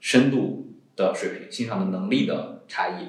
[0.05, 0.67] 深度
[0.97, 3.07] 的水平，欣赏的能力的差异，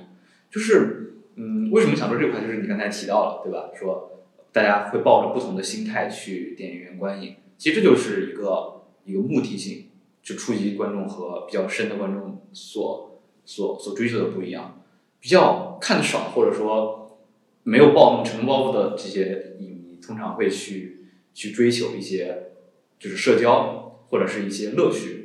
[0.49, 2.41] 就是，嗯，为什么想说这块？
[2.41, 3.71] 就是你刚才提到了，对吧？
[3.77, 9.89] 说大家会抱着不同的心态去电影院观影，其实这就是一个一个目的性，
[10.23, 14.81] 就初级观众和比较深的观众所所所追求的不一样。
[15.19, 17.19] 比较看的少或者说
[17.65, 21.04] 没有抱那么沉重包袱的这些影迷，通常会去
[21.35, 22.53] 去追求一些
[22.99, 25.21] 就是社交或者是一些乐趣。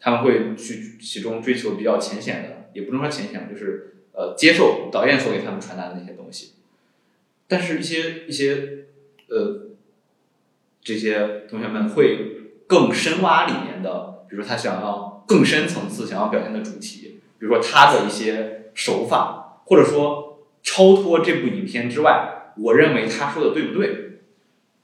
[0.00, 6.52] 他们会去其中追求比较浅显的，也不能说浅显，就是呃接受导演所给他们传达的那些东西。
[7.48, 8.84] 但是，一些一些
[9.28, 9.70] 呃
[10.80, 24.20] 这些同学们会更深挖里面的，比如说他想要更深层次想要表现的主题，比如说他的一些手法，或者说超脱这部影片之外，我认为他说的对不对，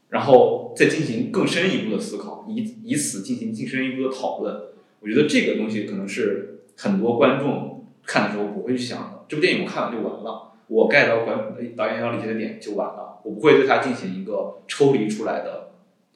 [0.08, 4.54] 然后再进行更深一步的思考，以以此进行更深一步的讨论。
[5.00, 9.24] 我觉得这个东西可能是很多观众看的时候不会去想的。
[9.28, 15.72] 这部电影我看完就完了，我 get 到观导演要理解的点就完了，我不会对他进行一个抽离出来的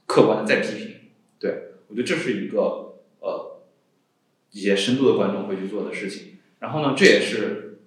[0.07, 0.95] 客观的再批评。
[1.39, 3.61] 对我觉得这是一个呃
[4.53, 6.39] 一些深度的观众会去做的事情。
[6.59, 7.79] 然后呢，这也是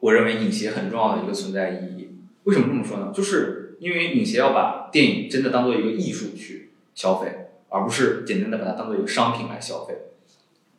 [0.00, 2.08] 我认为影协很重要的一个存在意义。
[2.44, 3.12] 为什么这么说呢？
[3.14, 7.48] 就是因为影协要把电影真的当做一个艺术去消费。
[7.74, 9.94] 而不是简单的把它当做一个商品来消费。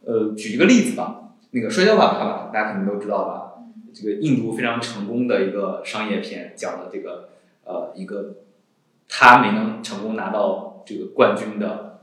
[0.06, 3.64] 呃，举一个例子吧，那个《摔跤吧，爸爸》，大家可能都知道吧？
[3.92, 7.30] 这个印度非常成功的一个商业片，讲了这个
[7.66, 8.36] 呃一个
[9.10, 12.02] 他没能成功拿到这个冠军的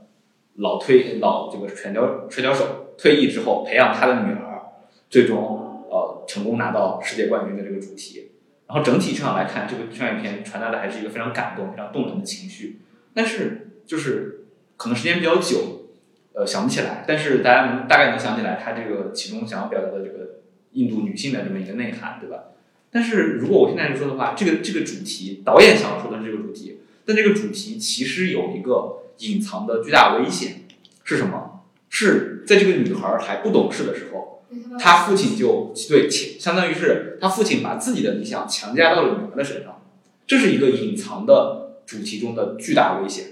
[0.55, 4.73] 老推老这个摔跤摔跤手退役之后，培养他的女儿，
[5.09, 8.30] 最终呃成功拿到世界冠军的这个主题。
[8.71, 12.79] 然后整体上来看，这个商业片传达的还是一个非常感动、非常动人的情绪。
[13.13, 14.37] 但是就是。
[14.81, 15.89] 可能时间比较久，
[16.33, 17.05] 呃，想不起来。
[17.07, 20.39] 但是大家能大概能想起来，他这个其中想要表达的这个
[20.71, 22.45] 印度女性的这么一个内涵，对吧？
[22.89, 30.63] 但是如果我现在就说的话，这个这个主题，导演想要说的这个主题，但这个主题其实有一个隐藏的巨大危险，
[31.03, 31.61] 是什么？
[31.89, 34.40] 是在这个女孩还不懂事的时候，
[34.79, 39.81] 他父亲就对，相当于是他父亲把自己的理想强加到了女儿的身上，
[40.27, 43.25] 这是一个隐藏的主题中的巨大危险。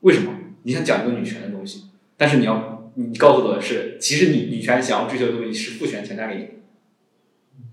[0.00, 0.32] 为什么？
[0.64, 1.84] 你想讲一个女权的东西，
[2.16, 6.48] 但是你要你告诉我的是，其实你女权想要追求的东西是父权强加给你，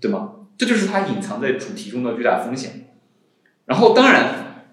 [0.00, 0.32] 对吗？
[0.56, 2.88] 这就是它隐藏在主题中的巨大风险。
[3.66, 4.64] 然后，当然，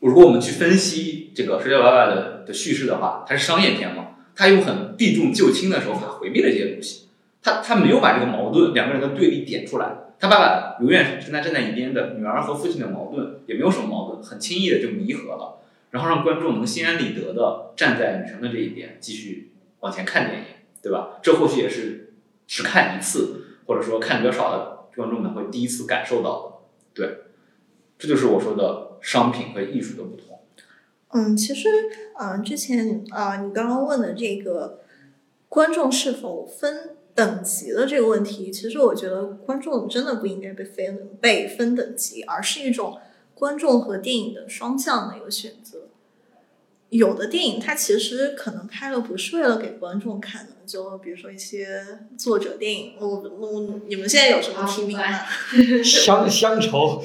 [0.00, 7.05] 如果我们去分析这个《摔跤吧爸爸》的的叙事的话，它是商业片嘛，它用很避重就轻的手法回避了这些东西。
[7.46, 9.94] 他他没有把这个矛盾两个人的对立点出来。
[10.18, 20.44] 他爸爸永远是跟他站在一边的，女儿和父亲的矛盾也没有什么矛盾，很轻易的就弥合了，然后让观众能心安理得的站在女生的这一边，继续往前看电影，
[20.82, 21.20] 对吧？
[21.22, 22.14] 这或许也是
[22.48, 24.76] 只看一次，或者说看比较少的。
[24.96, 26.62] 观众们会第一次感受到，
[26.94, 27.18] 对，
[27.98, 30.40] 这就是我说的商品和艺术的不同。
[31.10, 31.68] 嗯，其实，
[32.18, 34.80] 嗯，之前啊，你刚刚问的这个
[35.50, 42.98] 观众是否分等级的这个问题，其实我觉得观众真的不应该被分被分等级，而是一种
[43.34, 45.88] 观众和电影的双向的一个选择。
[46.90, 51.82] 有的电影它其实可能拍了不是为了给观众看的，就比如说一些
[52.16, 55.02] 作者电影，我我你们现在有什么提名吗？
[55.82, 57.02] 乡乡愁，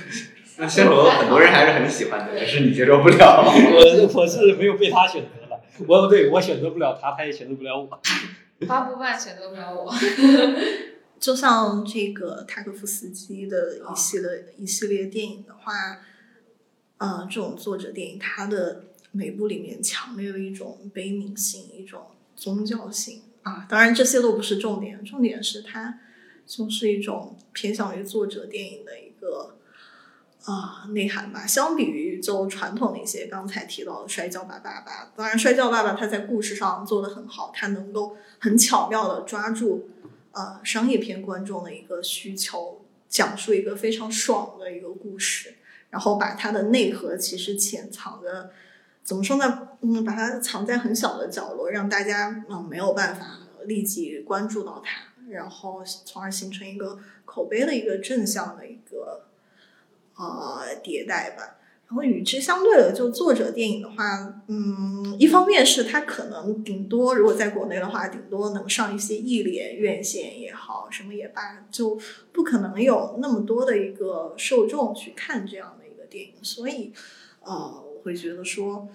[0.58, 3.44] 那乡愁很多人还是很喜欢的，但是你接受不了。
[3.46, 8.00] 我我是没有被他选择了，我对我选择不了他，他也选择不了我。
[8.68, 9.92] 八部半选择不了我。
[11.18, 15.98] 就像这个塔可夫斯基的一系列一系列电影的话，
[16.98, 18.84] 呃，这种作者电影，它的。
[19.12, 22.00] 每部里面强烈的一种悲悯性，一种
[22.36, 25.98] 宗教性啊，当然这些都不是重点，重点是它
[26.46, 29.56] 就是一种偏向于作者电影的一个
[30.50, 31.46] 啊内涵吧。
[31.46, 39.88] 相比于就传统的一些刚才提到的《摔跤吧，爸爸》，当然《摔跤爸爸》它在故事上做的很好，它能够很巧妙的抓住
[40.32, 45.54] 呃商业片观众的一个需求，讲述一个非常爽的一个故事，
[45.90, 48.50] 然后把它的内核其实潜藏的。
[49.02, 49.68] 怎么说呢？
[49.80, 59.29] 嗯，把它藏在很小的角落，让大家嗯没有办法立即关注到它，然后从而形成一个口碑的一个正向的一个
[60.20, 61.56] 呃迭代吧。
[61.88, 71.98] 然后与之相对的，就作者电影的话，嗯，一方面是它可能顶多如果在国内的话，顶多能上一些艺联院线也好，什么也罢，就
[72.32, 76.92] 不可能有那么多的一个受众去看这样的一个电影，所以
[77.42, 77.84] 呃。
[78.00, 78.88] 我会觉得说，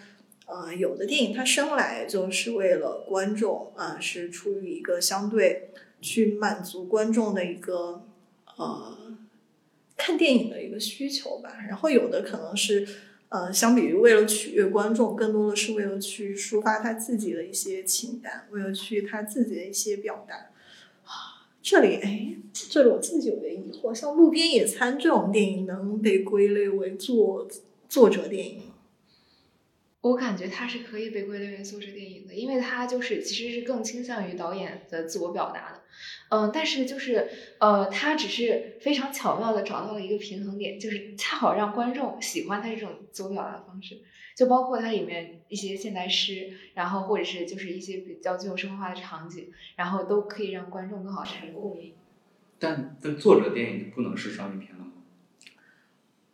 [0.47, 5.69] 呃，有的电影它生来就是为了观众啊，是出于一个相对
[6.01, 8.01] 去满足观众的一个
[8.57, 9.04] 呃
[9.97, 11.57] 看电影的一个需求吧。
[11.67, 12.87] 然后有的可能是
[13.29, 20.51] 呃，相比于为了取悦观众，更多的是为了去抒发他自己的一些情感，为了去他自己的一些表达。
[21.05, 27.47] 啊，这里哎，这里我自己有点疑惑，像《路边野餐》这种电影能被归类为作
[27.89, 28.61] 作者电影？
[30.05, 35.81] 我感觉它是可以被归类为素质电影的，因为它就是其实是更倾向于导演的自我表达的，
[36.29, 37.27] 嗯，但是就是
[37.59, 43.97] 呃，他只是非常巧妙的找到了一个平衡点，就是恰好让观众喜欢他这种自我表达方式，
[44.35, 51.93] 就包括它里面一些现代诗，然后或者是就是一些比较具有生活化的场景，然后都可以让观众更好产生共鸣。
[52.59, 54.74] 但但作者电影不能是商业片。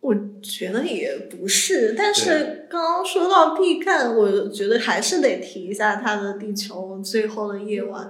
[0.02, 8.06] 我觉得也不是，但是刚刚说到必看，我觉得还是得提一下他的《地球最后的夜晚》。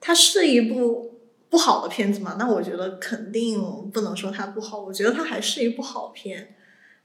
[0.00, 2.34] 它是一部不好的片子嘛？
[2.36, 3.60] 那我觉得肯定
[3.92, 6.56] 不能说它不好，我觉得它还是一部好片。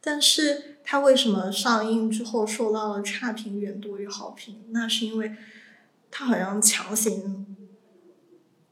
[0.01, 4.63] 但是它为什么上映之后受到了差评远多于好评？
[4.71, 5.33] 那是因为
[6.09, 7.55] 它好像强行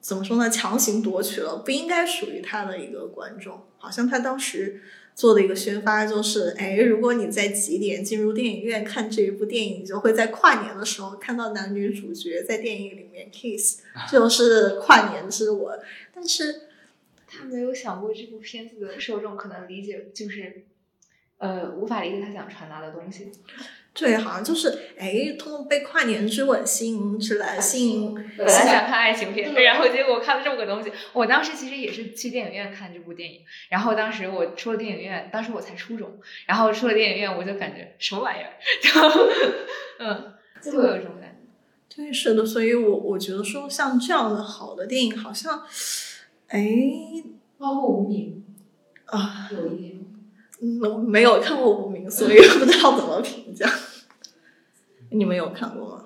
[0.02, 0.50] 怎么说呢？
[0.50, 4.82] 强行夺取了不应该属于他的一个观众，好像他当时。
[5.18, 13.80] 做的一个宣发就是，哎，如果你在几点进入电影院看这一部电影，就会在跨年的时候看到男女主角在电影里面 kiss，
[14.12, 15.80] 就是跨年之吻。
[16.14, 16.68] 但是
[17.26, 20.66] 他没有想过这部片子的受众可能理解，就是，
[21.40, 23.32] 呃，无法理解他想传达的东西。
[24.00, 30.92] 对，好像就是哎，通过被跨年之吻吸引起来，吸引本来想看爱情片，然后结果看了这么个东西。
[31.14, 33.40] 我当时其实也是去电影院看这部电影，
[33.70, 38.54] 然后当时我出了电影院，当时我才初中，然后出了电影院我就感觉什么玩意儿，
[39.98, 41.96] 嗯，就会有这种感觉。
[41.96, 45.64] 对，是的，所以我我觉得说像这样的好的电影，好像
[46.50, 46.64] 哎，
[47.58, 48.46] 包括无名
[49.06, 49.98] 啊，有一点。
[50.60, 53.70] 嗯，没有看过《无名》，所以不知道怎么评价。
[55.10, 56.06] 你们有看过吗？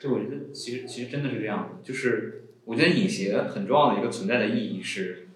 [0.00, 5.28] 对，我觉得其实其实真的是这样的，就是我觉得影协很重要的一个存在的意义是，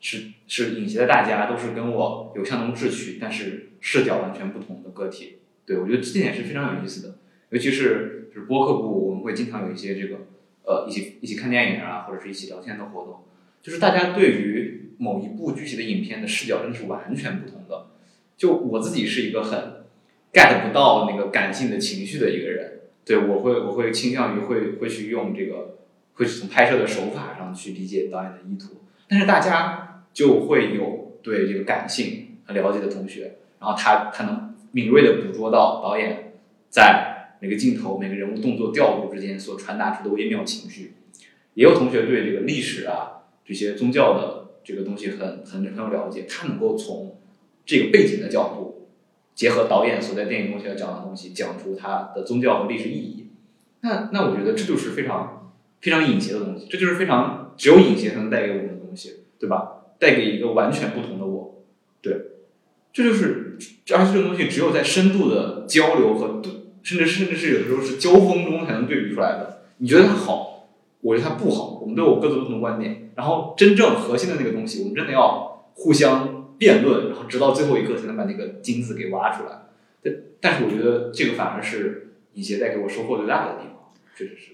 [0.00, 5.38] 是是影协的大家都是跟我有相同志趣，但是视角完全不同的个体。
[5.66, 7.18] 对我觉得这点是非常有意思的，
[7.50, 10.26] 尤其是就是播客部，我们会经常有一些这个
[10.64, 13.24] 呃一起一起看电影啊，或者是一起聊天的活动，
[13.62, 17.86] 就是大家对于某一部具体的影片的视角真的是完全不同的。
[18.36, 19.73] 就我自己是一个很
[20.34, 25.70] get 不到那个感性的情绪的一个人，对我会我会倾向于会会去用这个。
[26.16, 36.34] 会从拍摄的手法上去理解导演的意图，但是大家就会有对这个感性很了解的同学，然后他他能敏锐的捕捉到导演
[36.70, 40.94] 在每个镜头、每个人物动作调度之间所传达出的微妙情绪。
[41.54, 47.18] 也有同学对这个历史啊这些宗教的这个东西很很很有了解，他能够从
[47.66, 48.83] 这个背景的角度，
[49.34, 53.28] 结合导演所在电影中想讲的东西，讲出它的宗教和历史意义。
[53.80, 55.40] 那那我觉得这就是非常。
[55.80, 59.82] 非常隐邪的东西，这就是非常只有隐邪才能带给我们的东西，对吧？
[59.98, 61.62] 带给一个完全不同的我，
[62.00, 62.16] 对，
[62.90, 63.58] 这就是，
[63.94, 66.50] 而且这个东西只有在深度的交流和对，
[66.82, 69.64] 甚至甚至是有的时候是交锋中才能对比出来的。
[69.76, 70.70] 你觉得它好，
[71.02, 73.10] 我觉得它不好，我们都有各自不同的观点。
[73.14, 79.62] 然后真正核心的那个东西，我们真的要互相辩论，然后直到最后一刻才能把那个金子给挖出来。
[80.02, 84.52] 但但是我觉得这个反而是隐邪带给我收获最大的地方，确实是。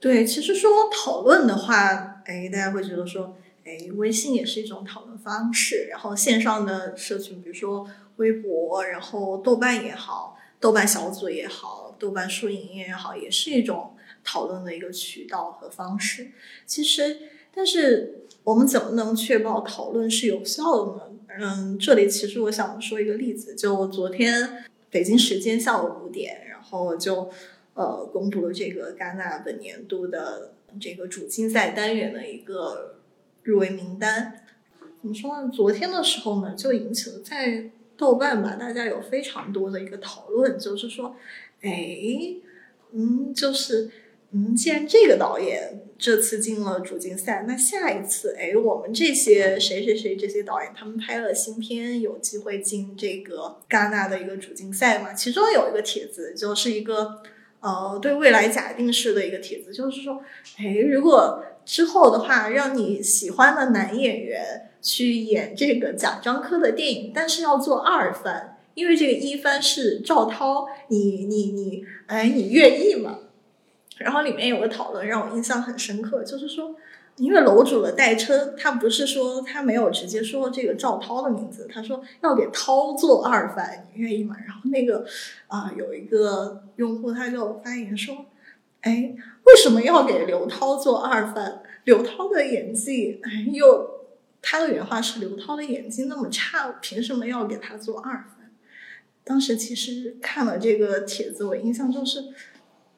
[0.00, 7.84] 对，其实说讨论的话，哎，大家会觉得说，哎，微信也是一种讨论方式，然后线上的社群，比如说
[8.16, 16.30] 微博，然后豆瓣也好，豆瓣小组也好，豆瓣书影音也好，也是一种讨论的一个渠道和方式。
[16.64, 17.18] 其实，
[17.52, 21.02] 但是我们怎么能确保讨论是有效的呢？
[21.38, 27.30] 嗯，这里其实我想说一个例子，就昨天北京时间下午五点，然后就。
[27.74, 32.96] 呃，公布了这个戛纳本年度的这个主竞赛单元的一个
[33.44, 34.44] 入围名单。
[35.00, 35.48] 怎么说呢？
[35.48, 41.14] 昨天的时候呢，就引起了在豆瓣吧，大家有非常多的一个讨论，就是说，
[41.60, 42.34] 哎，
[42.90, 43.88] 嗯，就是，
[44.32, 55.12] 嗯，既然这个导演这次进了主竞赛，那下一次，哎，我们这些谁谁谁这些导演，他们拍了新片，有机会进这个戛纳的一个主竞赛嘛？
[55.12, 57.22] 其中有一个帖子，就是一个。
[57.60, 60.22] 呃，对未来假定式的一个帖子，就是说，
[60.58, 73.18] 哎，如果之后的话，让你喜欢的男演员去演这个贾樟柯的电影，但是要做二番，因为这个一番是赵涛，你你你，哎，你愿意吗？
[73.98, 76.76] 然后里面有个讨论让我印象很深刻，就是说。
[77.16, 84.36] 因为楼主的代称，他不是说他没有直接说这个赵涛的名字，他说要给涛做二番，你愿意吗？
[84.46, 85.04] 然后那个
[85.48, 88.26] 啊，有一个用户他就发言说
[88.82, 91.60] ：“哎，为什么要给刘涛做二番？
[91.82, 94.04] 刘涛的演技，哎，又
[94.40, 98.52] 他的原话是刘涛的演技那么差，凭什么要给他做二番？”
[99.26, 102.26] 当时其实看了这个帖子，我印象就是。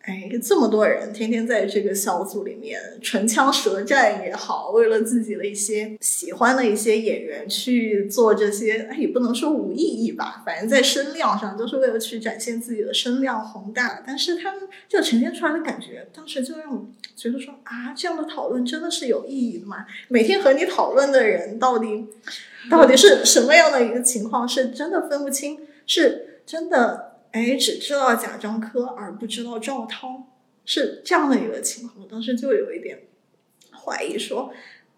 [0.03, 14.03] 哎，这么多人天天在这个小组里面唇枪舌战也好，为了自己的一些喜欢的一些演员去做这些，哎，也不能说无意义吧，反正在声量上都是为了去展现自己的声量宏大。
[14.07, 19.85] 但是他们就呈现出来的感觉，当时就让我觉得说啊，这样的讨论真的是有意义的吗？
[20.09, 22.07] 每天和你讨论的人到底
[22.71, 24.49] 到底是什么样的一个情况？
[24.49, 27.10] 是真的分不清，是真的。
[27.33, 30.27] 哎，只知道贾樟柯而不知道赵涛，
[30.65, 32.03] 是这样的一个情况。
[32.03, 33.05] 我当时就有一点
[33.73, 34.53] 怀疑，说，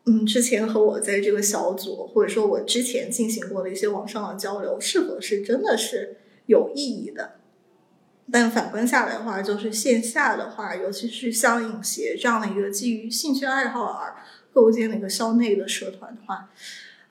[0.07, 6.17] 嗯，之前和我在这个小组，或者说我之前进行过的一些网上的交流，是否是真的是
[6.47, 7.33] 有意义的？
[8.31, 14.17] 但反观下来的话，就是线下的话，尤其是像影协这样的一个基于兴趣爱好而
[14.55, 16.51] 构建的一个校内的社团的话。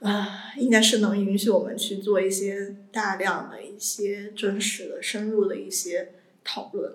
[0.02, 6.93] 啊，应该是能允许我们去做一些大量的一些真实的、深入的一些讨论，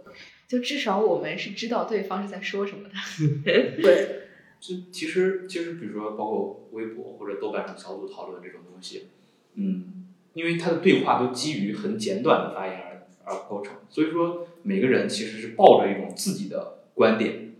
[0.48, 2.94] 就至少我们是知道对方是在说什么的。
[3.80, 4.22] 对，
[4.58, 9.06] 就其实其实，比如说包括微博或者豆瓣上小组讨论这种东西，
[9.54, 17.54] 嗯，因为它的对话都基于很简短的发言而而构成，所以说每个人其实是抱着一种自己的观点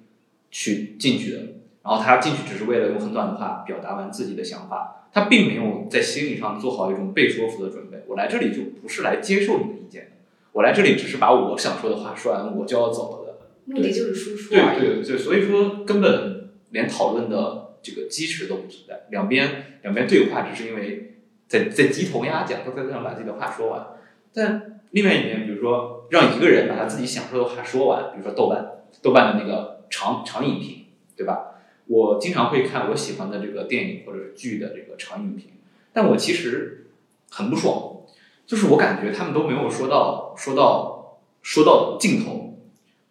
[0.51, 1.41] 去进去的，
[1.87, 5.05] 然后他进去只是为了用很短的话表达完自己的想法。
[5.12, 8.03] 他并没有在心理上做好一种被说服的准备。
[8.07, 10.11] 我来这里就不是来接受你的意见的，
[10.53, 13.39] 我来这里只是把我想说的话说完，我就要走了的。
[13.64, 14.51] 目的就是输出。
[14.51, 19.07] 对对对，所以说根本连讨论的这个基石都不存在。
[19.11, 23.87] 两边两边对话只是因为在在鸡同鸭讲，都在想把自己的话说完。
[24.34, 30.84] 但另外一边，比如说让一个人把他自己想说的话说完，比如说豆瓣豆瓣的那个长长影评，
[31.16, 31.55] 对吧？
[31.87, 35.51] 我经常会看我喜欢的这个电影或者是剧的这个长影评，
[35.93, 36.87] 但我其实
[37.30, 38.03] 很不爽，
[38.47, 42.59] 就是我感觉他们都没有说到说到说到尽头。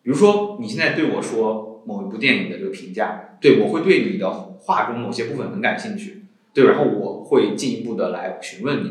[0.04, 8.90] 比如说，你现在对我说某一部电影的这个评价，对我会对你的话中某些部分很感兴趣，对，然后我会进一步的来询问你，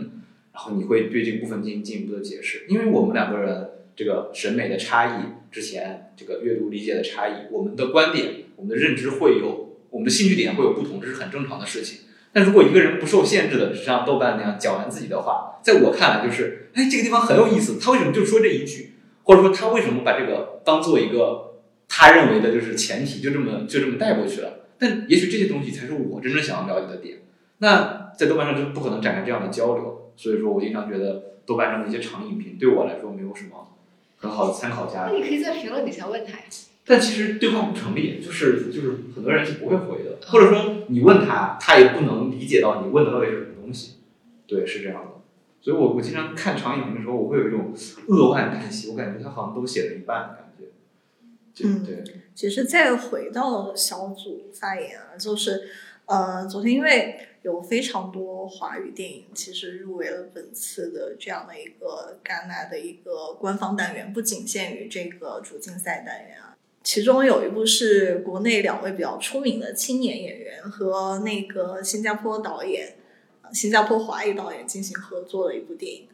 [0.52, 12.00] 然后你会对这个部分进行进一步的解释，因为我们两个人这个审美的差异，之前这个阅读理解的差异，我们的观点、我们的认知会有，我们的兴趣点会有不同，这是很正常的事情。
[12.32, 24.66] 但如果一个人不受限制的像豆瓣那样讲完自己的话，在我看来就是，哎，这个地方很有意思，他为什么就说这一句，或者说他为什么把这个当做一个他认为的就是前提，就这么就这么带过去了？
[24.80, 27.18] 但也许这些东西才是我真正想要了解的点。
[27.58, 33.68] 那在豆瓣上就不可能展开这样的交流，所以说我经常觉得豆瓣上的一些长影评对我来说没有什么
[34.16, 35.12] 很好的参考价值。
[35.12, 36.44] 那你可以在评论底下问他呀。
[36.86, 43.94] 但其实对话不成立，就是就是很多人是不会回的，或者说你问他，他也不能理解到你问的到底是什么东西。
[44.46, 45.10] 对，是这样的。
[45.62, 47.72] 所以我我经常看长影评的时候，我会有一种
[48.08, 50.66] 扼腕叹息，我感觉他好像都写了一半的感觉。
[51.54, 52.04] 就嗯对，
[52.34, 55.70] 其实再回到小组发言啊，就是
[56.04, 66.43] 呃，昨天因为有非常多华语电影其实入围了本次的这样的一个戛纳的一个官方单元，不仅限于这个主竞赛单元啊。
[66.84, 72.94] 其中有一部是国内两位比较出名的青年演员和那个新加坡导演，
[73.40, 76.06] 呃新加坡华裔导演进行合作的一部电影。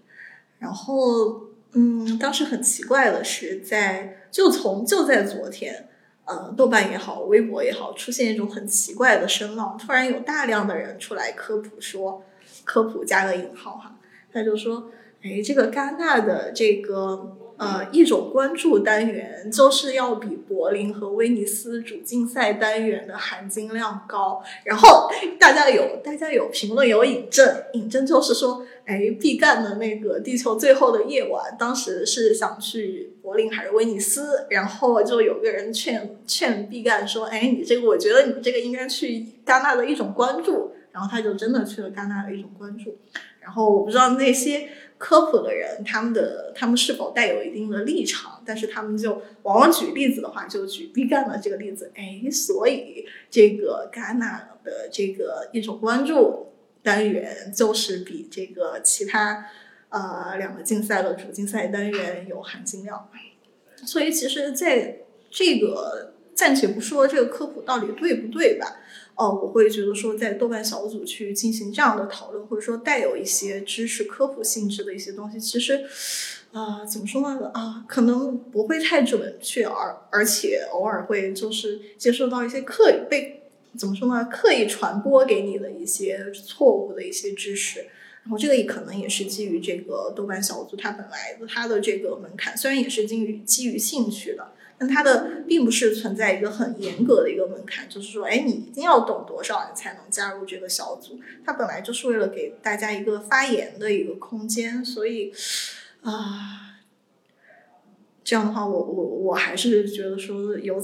[0.60, 5.88] 然后，嗯，当时很奇怪的是在，就从就在昨天，
[6.24, 12.22] 呃，豆瓣也好，微博也好，出现一种很奇怪的声浪，突然有大量的人出来科普说，
[12.64, 13.98] 科普加个引号哈，
[14.32, 14.92] 他就说，
[15.22, 24.42] 哎，这个戛纳的这个呃一种关注单元，就是要比柏林和威尼斯主竞赛单元的含金量高。
[24.64, 42.96] 然后大家有大家有评论有引证，引证就是说，哎，毕赣的那个《地球最后的夜晚》，当时是想去柏林还是威尼斯，然后就有个人劝劝毕赣说，哎，你这个我觉得你这个应该去戛纳的一种关注，然后他就真的去了戛纳的一种关注。
[43.38, 44.68] 然后我不知道那些
[45.00, 56.48] 科普的人，他们的他们是否带有一定的立场，但是他们就往往举例子的话，就举毕赣的这个例子，哎，所以这个戛纳的这个一种关注
[56.82, 59.46] 单元，就是比这个其他
[59.88, 63.08] 呃两个竞赛的主竞赛单元有含金量。
[63.86, 64.98] 所以其实在
[65.30, 68.76] 这个暂且不说这个科普到底对不对吧，
[69.20, 75.84] 哦，我会觉得说，在豆瓣小组去进行这样的讨论，或者说带有一些知识科普性质的一些东西，其实，
[76.52, 77.50] 啊、怎么说呢？
[77.52, 83.42] 啊、可能不会太准确，而而且偶尔会就是接受到一些刻意被
[83.76, 84.24] 怎么说呢？
[84.32, 87.80] 刻意传播给你的一些错误的一些知识。
[88.22, 101.20] 然后这个也可能也是基于这个豆瓣小组它本来的它的这个门槛，虽然也是基于基于兴趣的，但它的并不是存在一个很严格的一个门槛，就是说，哎，你一定要懂多少，你才能加入这个小组。
[101.44, 105.30] 它本来就是为了给大家一个发言的一个空间，所以
[106.00, 106.80] 啊、
[108.24, 110.82] 这样的话，我我我还是觉得说，有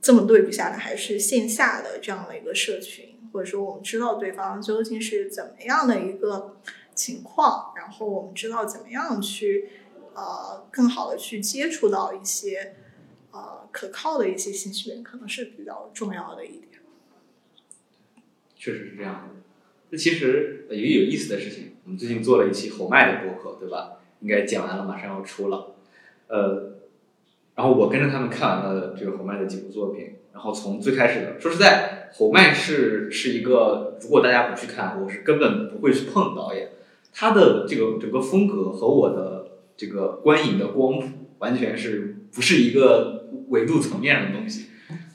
[0.00, 6.56] 这么对比下来，还是线下的这样的一个社群，或者说我们知道对方究竟是怎么样的一个
[6.94, 9.68] 情况，然后我们知道怎么样去
[10.14, 12.76] 呃更好的去接触到一些
[13.34, 16.68] 呃可靠的一些信息源，可能是比较重要的一点。
[18.56, 19.42] 确实是这样的。
[19.90, 23.98] 那其实也有意思的事情，我们最近做了一期侯麦的播客，对吧？
[24.20, 25.74] 应该讲完了，马上要出了。
[26.28, 26.78] 呃，
[27.56, 36.70] 然后我跟着他们看完了这个侯麦的几部作品，然后从最开始的，说实在，侯麦是是一个，如果大家不去看，我是根本不会去碰导演。
[37.12, 41.06] 他的这个整个风格和我的这个观影的光谱
[41.38, 44.66] 完全是不是一个维度层面上的东西。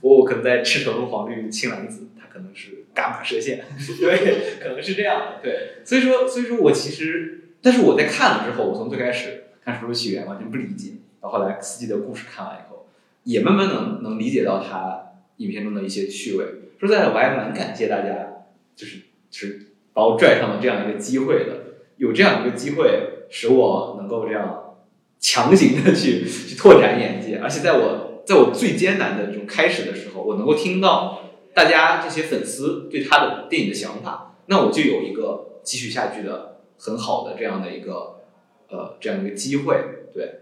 [0.01, 3.63] 我可能在赤橙黄绿青蓝紫，它可能是伽马射线，
[3.99, 5.83] 对，可能是这样的，对。
[5.83, 12.87] 所以说，所以说我其实，但是我在看了之后，我从最开始看《水手起源》完全不理解，到后来《四季的故事》看完以后，
[13.23, 16.45] 也慢慢能能理解到它影片中的一些趣味。
[16.79, 18.45] 说实在的，我还蛮感谢大家，
[18.75, 18.99] 就是
[19.29, 21.59] 就是把我拽上了这样一个机会的。
[21.97, 24.77] 有这样一个机会，使我能够这样
[25.19, 38.21] 强行的去去拓展眼界，而且在我在我最艰难的这种开始的时候，我能够听到大家这些粉丝对他的电影的想法，那我就有一个继续下去的很好的这样的一个
[38.67, 39.75] 呃这样一个机会，
[40.13, 40.41] 对。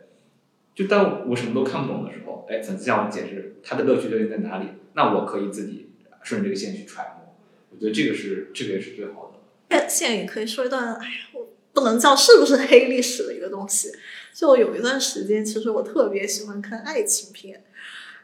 [0.76, 7.34] 就当我什么都看不懂的时候，哎，粉丝向我解释他的乐趣究竟在哪里，那我可以自己顺着这个线去揣摩。
[7.70, 9.88] 我觉得这个是这个也是最好的。
[9.88, 13.94] 现在也可以说一段，哎呀，我不能叫是不是黑历史的一个东西。
[14.36, 17.64] 就有一段时间，其实我特别喜欢看爱情片，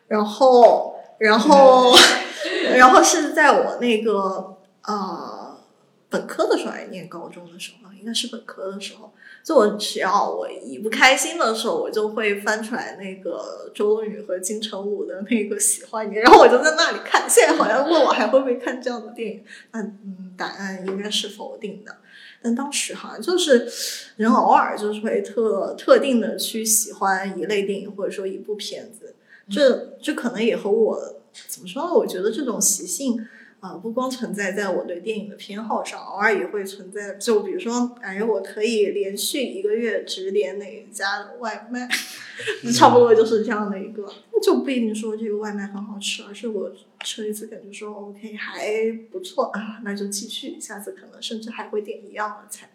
[0.07, 1.93] 然后，然后，
[2.75, 5.57] 然后是在我那个呃
[6.09, 9.11] 本科的时候，还是念高中的时候，应该是本科的时候。
[9.43, 17.29] 就我只要我一不开心的时候，我就会翻出来那个周冬雨和金城武的那个喜欢你，然后我就在那里看。
[17.29, 19.43] 现在好像问我还会不会看这样的电影，
[19.73, 21.93] 那嗯，答案应该是否定的。
[22.41, 23.69] 但当时好像就是
[24.17, 29.15] 人偶尔就是会特特定的去喜欢一类电影或者说一部片子，
[29.49, 31.93] 这这可能也和我怎么说呢？
[31.93, 33.25] 我觉得这种习性。
[33.63, 37.13] 啊，不光存在在我对电影的偏好上，偶尔也会存在。
[37.13, 41.87] 就比如说，哎，我可以连续一个月只点哪一家的外卖，
[42.73, 44.05] 差不多就是这样的一个。
[44.41, 46.73] 就不一定说这个外卖很好吃，而是我
[47.05, 52.69] 吃了一次感觉说 OK 还不错啊，那就继续，下次可能甚至还会点一样的菜。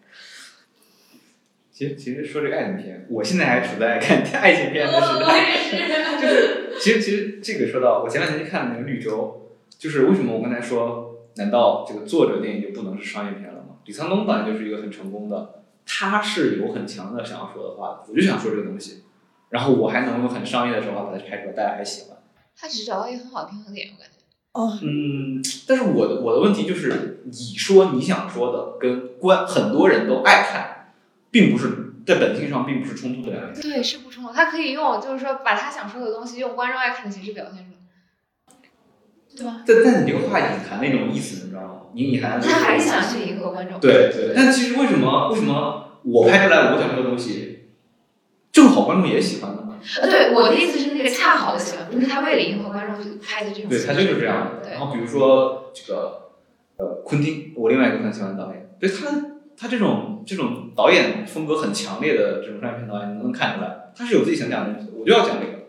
[1.79, 6.19] 其实，其实说这个爱情片，我现在还处在看 爱情片的时代。
[6.19, 9.45] 就是，其实，其实这个说到，我前两天去看那个《绿洲》。
[9.79, 13.77] 就是为什么我刚才说，难道这个作者电影就不能是商业片了吗？
[13.85, 19.03] 李沧东本来就是一个很成功的，他是有很强的想要说的话的，我就想说这个东西，
[19.51, 22.17] 然后我还能用很商业的手法把它拍出来，大家还喜欢。
[22.57, 24.17] 他只是找到一个很好的平衡点，我感觉。
[24.51, 30.78] 哦，嗯，但是我的我的问题就是，你说你想说的跟观很多人都爱看，
[31.31, 33.69] 并不是在本性上并不是冲突的两件事。
[33.69, 34.31] 对，是不冲突。
[34.31, 37.77] 他可以用就是说把他想说的东西用观众爱看的形式表现出来。
[39.35, 39.63] 对吧？
[39.65, 41.81] 但但你这个话隐含那种意思，你知道吗？
[41.93, 43.79] 你隐含他还是想去迎合观众。
[43.79, 44.33] 对对。
[44.35, 47.69] 但其实为什么为什么我拍出来我想说的东西，
[48.51, 49.63] 正好观众也喜欢呢？
[50.01, 53.69] 呃，对，我的意思是那个恰好的喜欢，不是他为了迎合观众去拍的这种。
[53.69, 54.69] 对他就是这样的。
[54.71, 56.31] 然后比如说这个
[56.77, 59.28] 呃，昆汀，我另外一个很喜欢的导演，对他
[59.59, 65.59] 他这种这种导演风格很强烈的这种商业片导演，你能不能看出来，他是有自己想讲的东西，我就要讲这个。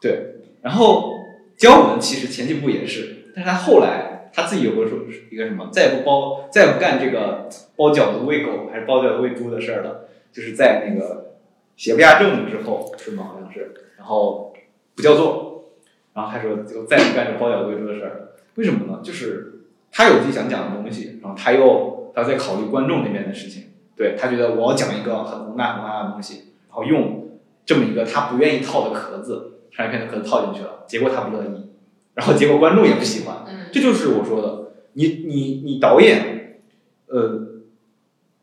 [0.00, 1.12] 对，然后。
[1.56, 4.98] 姜文其实前几部也是，但是他后来他自己有个说
[5.30, 11.36] 一个什么，再也不包，再也不干这个包饺子喂狗还是包饺子喂猪的事儿了，就是在那个
[11.76, 13.30] 邪不压正之后是吗？
[13.32, 14.52] 好像是，然后
[14.96, 15.70] 不叫做，
[16.12, 19.00] 然后他说就再也不干这包饺子喂猪的事儿，为什么呢？
[19.00, 23.64] 就是他有自己想讲的东西，然后他又他在考虑观众那边的事情，
[23.96, 29.50] 对他觉得我要讲一个很宏大宏大的东西，然后用这么一个他不愿意套的壳子。
[29.76, 31.68] 商业片的壳子套进去了，结果他不乐意，
[32.14, 36.60] 然后结果观众也不喜欢，这就是我说的，你你你导演，
[37.08, 37.48] 呃，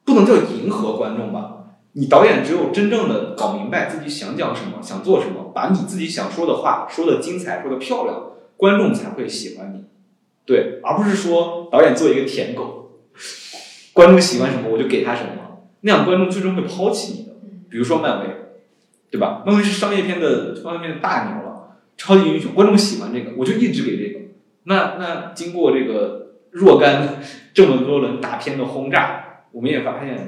[0.03, 9.85] 不能叫迎合观众吧，你导演只有真正的搞明白自己想讲什么，想做什么，把你自己想说的话说的精彩，说的漂亮，观众才会喜欢你，
[10.45, 12.99] 对，而不是说导演做一个舔狗，
[13.93, 17.33] 观众喜欢什么我就给他什么，那样观众最终会抛弃你的，
[17.69, 18.27] 比如说漫威。
[19.11, 19.43] 对吧？
[19.45, 24.21] 漫威是商业片的商业片的大牛了，超级英雄，观众喜欢这个，我就一直给这个。
[24.63, 27.19] 那那经过这个若干
[27.53, 30.25] 这么多轮大片的轰炸，我们也发现，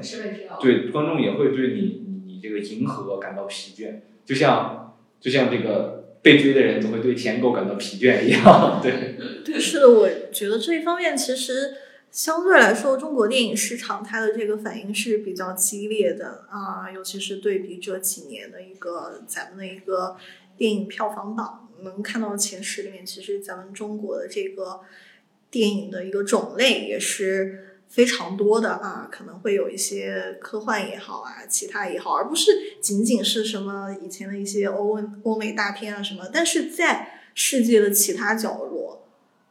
[0.60, 8.80] 对观众也会对你你这个迎合感到疲倦，就像就像这个被追的人总会对舔狗感到疲倦一样。
[8.82, 11.72] 对，对，是的，我觉得这一方面其实。
[12.14, 20.16] 相对来说，中国电影市场它的这个反应是比较激烈的啊，尤其是对比这几年的一个咱们的一个
[20.56, 24.82] 电影票房榜，能看到前十里面，其实咱们中国的这个
[25.50, 39.08] 电影的一个种类也是非常多的啊，可能会有一些科幻也好啊，其他也好，而不是仅仅是什么以前的一些欧欧美大片啊什么，但是在世界的其他角落，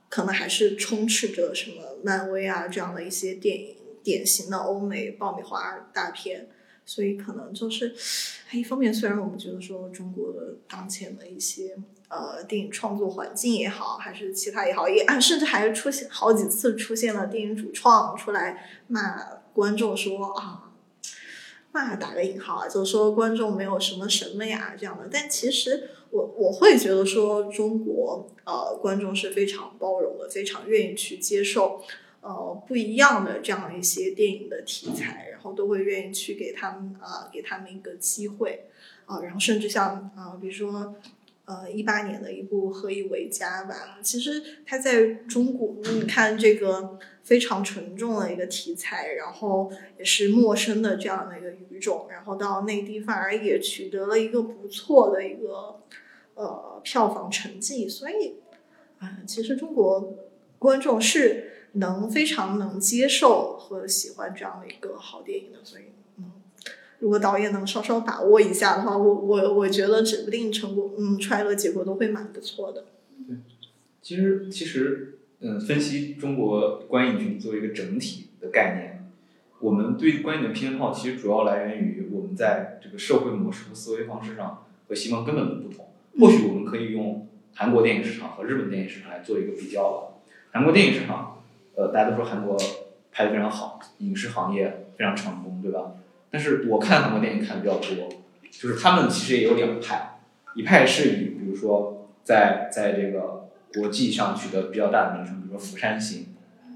[0.07, 1.92] 可能还是充斥着什么。
[2.03, 6.47] 漫威啊，这样的一些电影，典型的欧美爆米花大片，
[6.85, 7.95] 所以可能就是，
[8.51, 11.77] 一方面虽然我们觉得说中国的当前的一些
[12.09, 19.17] 呃电影创作环境也好，还是其他也好，也甚至还出现好几次出现了电影主创出来骂
[19.53, 20.71] 观众说啊，
[21.71, 25.89] 骂打个引号啊，就是说观众没有什么审美啊这样的，但其实。
[26.13, 31.81] 我我会觉得说中国呃观众是非常包容的，非常愿意去接受
[32.21, 38.65] 呃不一样的这样一些电影的题材，然后都会愿意去给他们啊给他们一个机会
[39.07, 40.93] 啊，然后甚至像啊比如说
[41.45, 55.79] 呃一八年的一部《何以为家》吧，其实它在中国你看这个非常沉重的一个题材，然后也是陌生的这样的一个语种，然后到内地反而也取得了一个不错的一个。
[56.35, 58.35] 呃，票房成绩，所以
[58.99, 60.15] 啊，其实中国
[60.57, 65.83] 观众是能非常能接受和喜欢这样的一个好电影的，所以
[66.17, 66.31] 嗯，
[66.99, 72.85] 如果导演能稍稍把握一下的话，我我我觉得指不定成果嗯出来的结果都会蛮不错的。
[73.27, 73.37] 对
[74.01, 79.11] 其实其实嗯，分析中国观影群作为一个整体的概念，
[79.59, 85.87] 我们对观影的偏好其实主要来源于我们在这个社会模式和思维方式上和西方根本的不同。
[86.19, 90.07] 或许我们可以用韩国电影市场和日本电影市场来做一个比较吧。
[90.51, 91.43] 韩国电影市场，
[91.75, 92.55] 呃，大家都说韩国
[93.11, 95.93] 拍的非常好，影视行业非常成功，对吧？
[96.29, 98.09] 但是我看韩国电影看的比较多，
[98.51, 100.19] 就是他们其实也有两派，
[100.55, 106.21] 一派是以比如说在在这个国际上取得比较大的名声，比如说《釜山行》，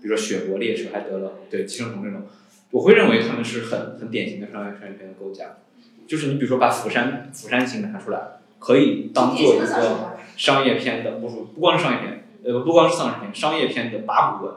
[0.02, 2.24] 比如说《雪国列车》还得了对寄生虫这种，
[2.72, 5.58] 我会认为他们是很很典型的商业商业片的构架，
[6.08, 8.20] 就是你比如说把《釜山釜山行》拿出来。
[8.60, 14.54] 可以当做一个商业片的，不不光是商业片，呃，不光是丧尸片，商业片的八股文，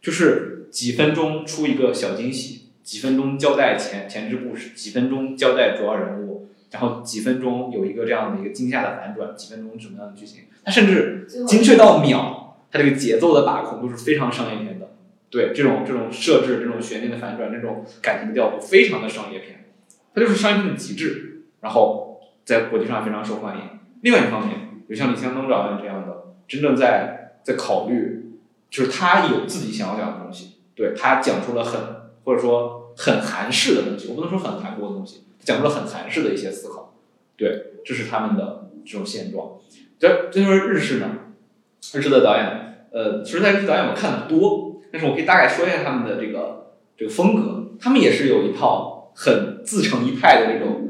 [0.00, 14.88] 就是几分钟出一个小惊喜，几分钟交代前前置故事，几分钟交代主要人物，然后几分钟有一个这样的一个惊吓的反转，几分钟什么样的剧情，它甚至精确到秒，它这个节奏的把控都是非常商业片的。
[15.30, 19.64] 对这种这种设置，这种悬念的反转，这种感情的调度，非常的商业片，
[20.12, 22.03] 它就是商业片的极致，然后。
[22.44, 23.62] 在国际上非常受欢迎。
[24.02, 28.38] 另外一方面，有像李湘东导演这样的，真正在在考虑，
[28.68, 31.80] 就是他有自己想要讲的东西，对他讲出了很
[32.24, 36.94] 或者说很韩式的东西，我不能说很韩国的东西，讲出了很韩式的一些思考。
[37.36, 39.52] 对，这是他们的这种现状。
[39.98, 41.10] 这这就是日式呢，
[41.94, 50.83] 日式的导演，呃，其实在日式导演我看的多，但是我可以大概说一下他们的这个这个风格，他们也是有一套很自成一派的这种。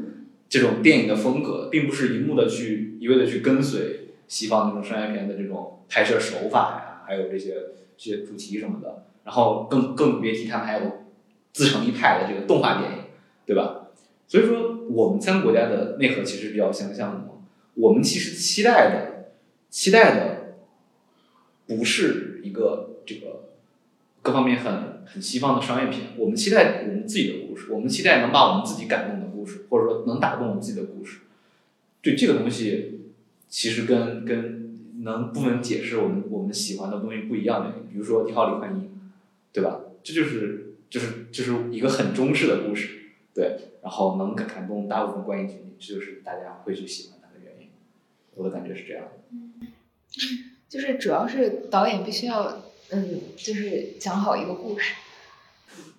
[0.55, 7.55] 这种电影的风格，并不是一幕的去一味的去跟随西方那种商业片的这种拍摄手法呀，还有这些
[7.97, 9.03] 这些主题什么的。
[9.25, 11.07] 然后更更别提他们还有
[11.51, 12.97] 自成一派的这个动画电影，
[13.45, 13.87] 对吧？
[14.29, 17.31] 所以说，我们三个国家的内核其实比较相像的嘛。
[17.73, 19.31] 我们其实期待的
[19.69, 20.55] 期待的
[21.67, 23.49] 不是一个这个
[24.21, 29.65] 各方面很很西方的商业片，我们期待我们自己的故事，我们期待能把我们自己感动的故事。
[29.69, 31.19] 或者能打动我们自己的故事，
[32.01, 33.01] 对这个东西，
[33.49, 38.83] 其实跟跟能不能解释我们我们喜欢的东西不一样的，比如说《你好，李焕英》，
[39.51, 39.81] 对吧？
[40.03, 47.69] 这就是就是就是一个很中式的故事，对，然后能感感动大部分观影群体，这就是大家会去喜欢它的原因。
[48.35, 49.11] 我的感觉是这样的。
[49.31, 49.51] 嗯，
[50.69, 54.93] 就是主要是导演必须要嗯，就是讲好一个故事。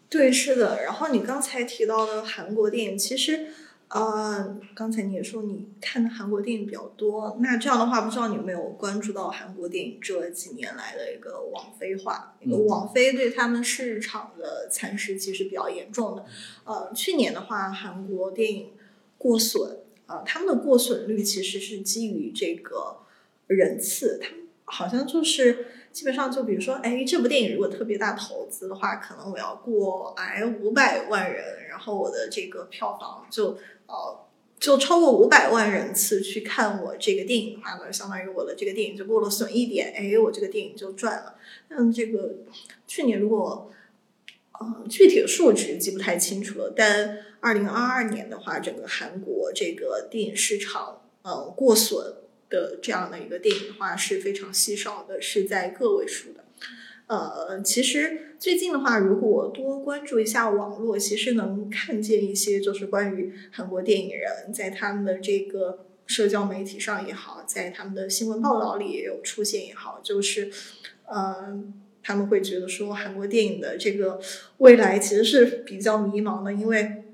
[0.09, 0.85] 对，是的。
[0.85, 3.49] 然后你刚才提到的韩国电影，其实，
[3.89, 7.37] 呃，刚才你也说你看的韩国电影比较多。
[7.41, 12.35] 那这样的话，不知道你有没有关注到韩国电影这几年来的一个网飞化？
[12.41, 16.25] 那个网飞对他们市场的蚕食其实比较严重的。
[16.65, 18.71] 呃，去年的话，韩国电影
[19.17, 22.99] 过损，呃，他们的过损率其实是基于这个
[23.47, 25.67] 人次，他们好像就是。
[25.97, 34.27] 基本上就比如说，哎，这部电影如果特别大投资的话，可能我要过哎五百万人，然后我的这个票房就呃
[34.61, 41.37] 就超过五百万人次去看我这个电影的话呢，相当于我的这个电影就过了损一点，哎，我这个电影就赚了。
[41.71, 42.35] 嗯，这个
[42.87, 43.73] 去年如果
[44.61, 52.17] 呃具体的数值记不太清楚了，但二零二二年的话，整个韩国这个电影市场呃过损。
[52.49, 56.45] 的这样的一个电影的话是非常稀少的，是在个位数的。
[57.07, 70.51] 呃，其实最近的话，如果多关注一下网络，其实能看见一些就是关于韩国电影人在他们的这个社交媒体上也好，在他们的新闻报道里也有出现也好，就是
[71.07, 71.57] 呃，
[72.03, 74.21] 他们会觉得说韩国电影的这个
[74.59, 77.05] 未来其实是比较迷茫的，因为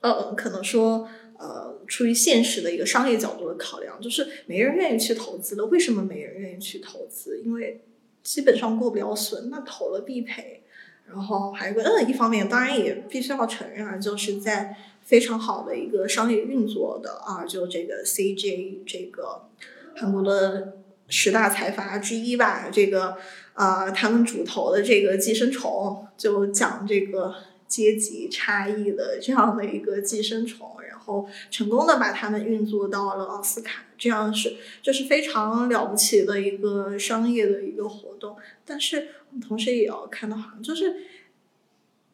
[0.00, 1.08] 呃，可能说。
[1.40, 5.64] 呃，出于现实的一个商业角度的考量，就是没人愿意去投资了。
[5.64, 7.40] 为什么没人愿意去投资？
[7.42, 7.80] 因为
[8.22, 10.62] 基本上过不了损，那投了必赔。
[11.08, 19.48] 然后还有个，嗯，一方面当然也必须要承认啊，就是在非常好的一个商业运作的啊，就这个 CJ 这个
[19.96, 20.74] 韩国的
[21.08, 23.16] 十大财阀之一吧，这个
[23.54, 27.34] 啊，他们主投的这个寄生虫，就讲这个
[27.66, 30.76] 阶级差异的这样的一个寄生虫。
[30.88, 38.36] 然后成功的把他们运作到了奥斯卡，这样是就是非常了不起的一个商业的一个活动。
[38.64, 39.08] 但是
[39.40, 40.96] 同时也要看到，好像就是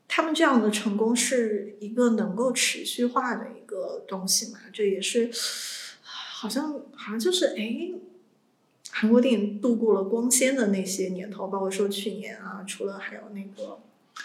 [0.09, 4.61] 他们这样的成功是一个能够持续化的一个东西嘛？
[4.73, 5.31] 这也是
[6.03, 7.91] 好像好像就是哎，
[8.91, 13.79] 韩国电影度过了光鲜的那些年头，包括说去年啊，除了还有那个，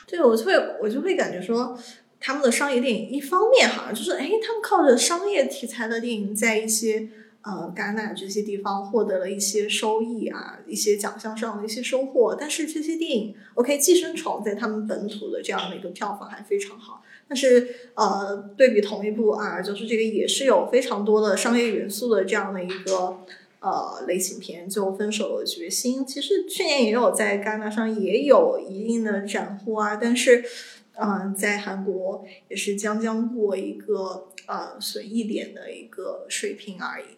[0.08, 1.78] 对我就会我就会感觉说。
[2.24, 7.10] 他们的商业电影，一方面好像就是，哎，他们靠着商业题材的电影，在一些
[7.42, 12.38] 呃戛纳这些地方获得了一些收益啊，一些奖项上的一些收获。
[12.40, 17.02] 但是这些电影，OK，《寄生虫》在他们本土的这样的一个票房还非常好。
[17.28, 23.18] 但是呃，对比同一部啊，就是这个也是有非常多的商业元素的这样的一个
[23.62, 26.02] 呃类型片，就《分手的决心》。
[26.06, 30.46] 其实去年也有在戛纳上也有一定的斩获啊，但是。
[30.94, 37.18] 嗯，在韩国也是将将过一个呃损益点的一个水平而已。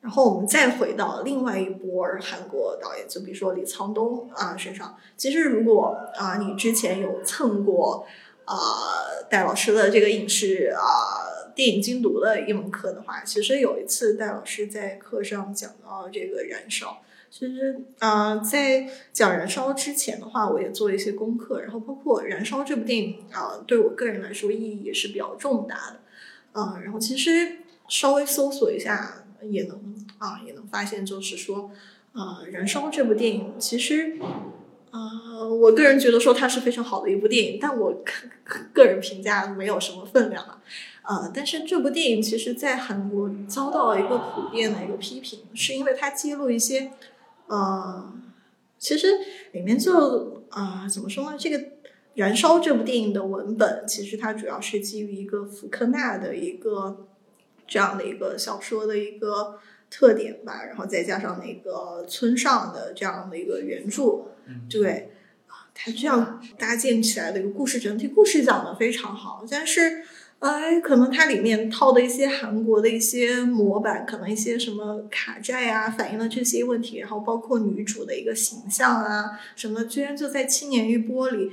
[0.00, 4.96] 然后我们再回到另外一波韩国导演，就比如说李沧东啊身上。
[5.16, 8.06] 其实如果啊你之前有蹭过
[8.46, 8.56] 啊
[9.28, 17.02] 戴老师的这个影视啊电影精读的一门课的话，其实有一次戴老师在课上讲到这个燃烧。
[17.30, 27.58] 其实，啊，在讲《燃烧》之前的话，我也做了一些功课，然后包括《燃烧》这部电影啊，对我个人来说意义也是比较重大的，啊，然后其实
[27.88, 31.70] 稍微搜索一下也能啊，也能发现，就是说，
[32.12, 34.18] 啊，《燃烧》这部电影其实，
[34.90, 35.00] 啊，
[35.48, 38.02] 我个人觉得说它是非常好的一部电影，但我
[38.72, 40.60] 个人评价没有什么分量啊，
[41.02, 46.90] 啊，但是这部电影其实在韩国遭到了一个普遍的一个批评，是因为它揭露一些。
[47.50, 48.12] 呃，
[48.78, 49.08] 其实
[49.50, 51.36] 里面就啊，怎么说呢？
[51.36, 51.58] 这个
[52.14, 57.08] 《燃烧》这部电影的文本，其实它主要是基于一个福克纳的一个
[57.66, 59.58] 这样的一个小说的一个
[59.90, 64.28] 特点吧，然后再加上那个村上的这样的一个原著，
[64.70, 65.10] 对
[65.48, 70.04] 啊，它这样搭建起来的一个故事，整体故事讲的非常好，但是。
[70.40, 81.50] 哎，可能它里面套的一些韩国的一些模板，可能一些什么卡债啊，反映了这些问题，然后包括女主的一个形象啊，什么居然就在青年一波里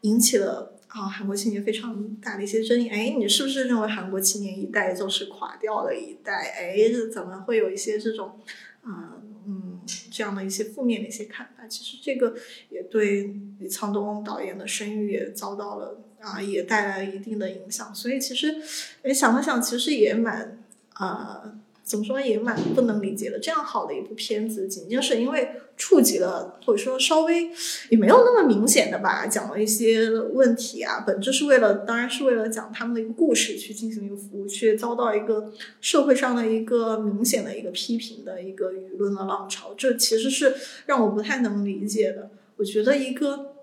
[0.00, 2.88] 引起了啊韩国青年非常大的一些争议。
[2.88, 6.32] 哎，你是不是认为韩国青年一代就是垮掉的一代？
[6.56, 6.78] 哎，
[7.12, 8.40] 怎么会有一些这种
[8.82, 9.78] 啊嗯
[10.10, 11.66] 这样的一些负面的一些看法？
[11.68, 12.34] 其实这个
[12.70, 13.24] 也对
[13.58, 16.00] 李沧东导演的声誉也遭到了。
[16.22, 18.54] 啊，也带来一定的影响，所以其实，
[19.02, 20.62] 哎，想了想，其实也蛮
[20.94, 21.42] 啊，
[21.82, 23.40] 怎么说也蛮不能理解的。
[23.40, 27.50] 这样好的一部片子，仅仅是因为触及了，或者说稍微
[27.90, 40.54] 也没有那么明显的吧，讲了一些问题啊，本质是为了，当然是为了讲他们的一个故事去进行一个服务，却遭到一个社会上的一个明显的一个批评的一个舆论的浪潮，这其实是
[40.86, 42.30] 让我不太能理解的。
[42.58, 43.54] 我觉得一个，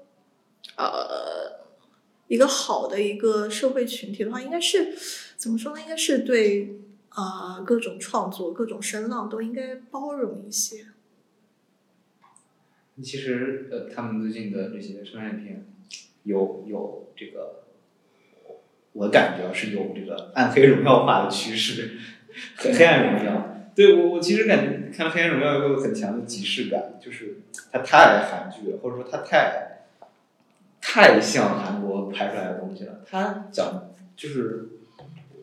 [0.75, 1.28] 呃。
[2.29, 4.93] 一个好的一个社会群体的话，应该是
[5.35, 5.81] 怎么说呢？
[5.81, 6.77] 应该是对
[7.09, 10.85] 啊各种创作、各种声浪都应该包容一些。
[13.01, 15.65] 其实呃，他们最近的这些商业片，
[16.21, 17.63] 有有这个，
[18.93, 21.97] 我感觉是有这个暗黑荣耀化的趋势，
[22.57, 23.71] 黑暗荣耀。
[23.73, 27.39] 对我我其实感觉看黑暗荣耀有很强的即视感，就是
[27.71, 29.68] 它太韩剧了，或者说它太。
[30.81, 33.01] 太像韩国拍出来的东西了。
[33.05, 34.69] 他讲就是，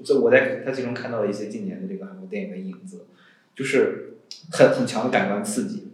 [0.04, 3.06] 就我在他其中看到了一些近年的这个韩国电影的影子，
[3.54, 4.18] 就是
[4.52, 5.88] 很很强的感官刺激，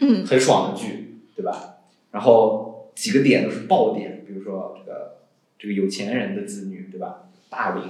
[0.00, 1.78] 嗯，很爽的剧，对吧？
[2.10, 5.18] 然后几个点都是爆点，比如说这个
[5.58, 7.28] 这个有钱人的子女，对吧？
[7.48, 7.82] 霸凌，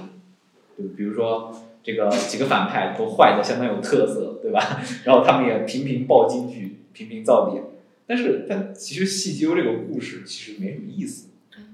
[0.77, 1.53] 就比如说
[1.83, 4.81] 这个几个反派都坏的相当有特色，对吧？
[5.05, 7.63] 然后他们也频频爆金句，频频造点。
[8.11, 11.29] 但是，但其实细究这个故事其实没什么意思。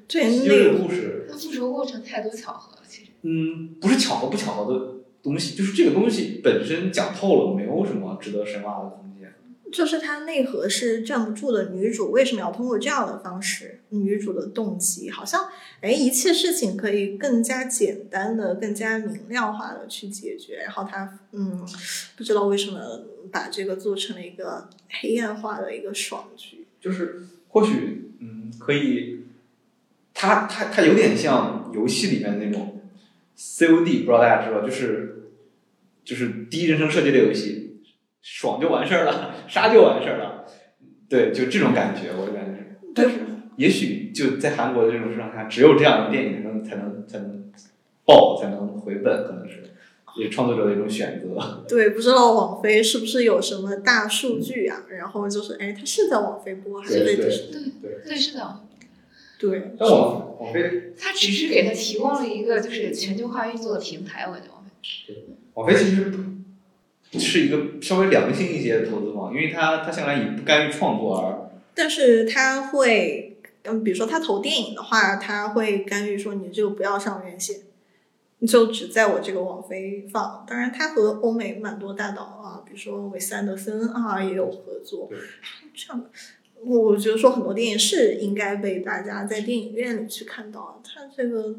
[0.07, 3.07] 对，细究这个故事，它复仇过程太多巧合了，其实。
[3.23, 8.99] 嗯，不是巧合不巧合的东西，就是这个东西本身讲透了，没有什么值得深挖的。
[9.71, 13.81] 就是它内核是站不住的，女主为什么要通过这样的方式？
[13.89, 15.49] 女主的动机好像，
[15.81, 20.57] 哎，一切事情可以更加简单的、更加明亮化的去解决。
[20.63, 21.65] 然后她，嗯，
[22.15, 22.79] 不知道为什么
[23.31, 24.69] 把这个做成了一个
[25.01, 26.65] 黑暗化的一个爽剧。
[26.79, 29.21] 就是或许，嗯，可以，
[30.13, 32.81] 它它它有点像游戏里面那种
[33.37, 35.29] COD，不知道大家知道，就是
[36.05, 37.66] 就是第一人称射击类游戏。
[38.29, 40.45] 爽就完事儿了，杀就完事儿了，
[41.07, 42.75] 对，就这种感觉，我的感觉。
[42.93, 43.19] 但是，
[43.55, 47.49] 也许就在韩国的这种市场下，只有这样的电影才能才能才能
[48.05, 49.63] 爆，才能回本，可能是，
[50.19, 51.63] 也创作者的一种选择。
[51.69, 54.83] 对，不知道网飞是不是有什么大数据啊？
[54.89, 57.31] 然后就是，哎，它是在网飞播还是对对对
[58.05, 58.59] 对是的。
[59.39, 59.71] 对。
[59.79, 64.51] 但网网飞，它只是给他提供了一个就是全球化运作的平台，我觉得。
[65.07, 65.23] 对，
[65.53, 66.11] 网飞其实。
[67.13, 77.57] 是一个稍微良心一些的投资方，因为他他向来以不干预创作而，但是他会，嗯，比如说他投电影的话，他会干预说你这个不要上院线，
[78.39, 80.45] 你就只在我这个网飞放。
[80.47, 85.17] 当然，他和欧美蛮多大导啊，比如说韦斯安德森啊也有合作对，
[85.73, 86.09] 这样的。
[86.63, 91.55] 我我觉得说很多电影是应该被大家在电影院里去看到，他这个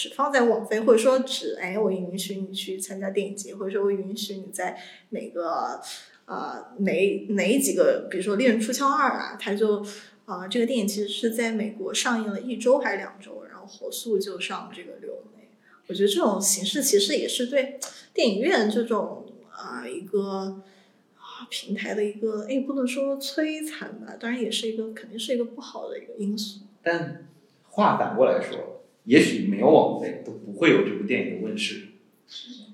[0.00, 5.78] 只放在网飞，或者说只哎我允许你去参加电影节，或者说我允许你在哪个
[6.24, 9.84] 呃哪哪几个，比如说《猎人出鞘二》啊，它就
[10.24, 15.50] 啊、这个电影其实是在美国上映了一周还是两周，然后火速就上这个流媒。
[15.88, 17.78] 我觉得这种形式其实也是对
[18.14, 20.62] 电影院这种啊、一个。
[21.48, 26.60] 平台的一个，哎，不能说摧残吧，当然也是一个，肯定是一个不好的一个因素。
[26.82, 27.26] 但
[27.70, 31.88] 话反过来说，也许没有网飞都不会有这部电影的问世。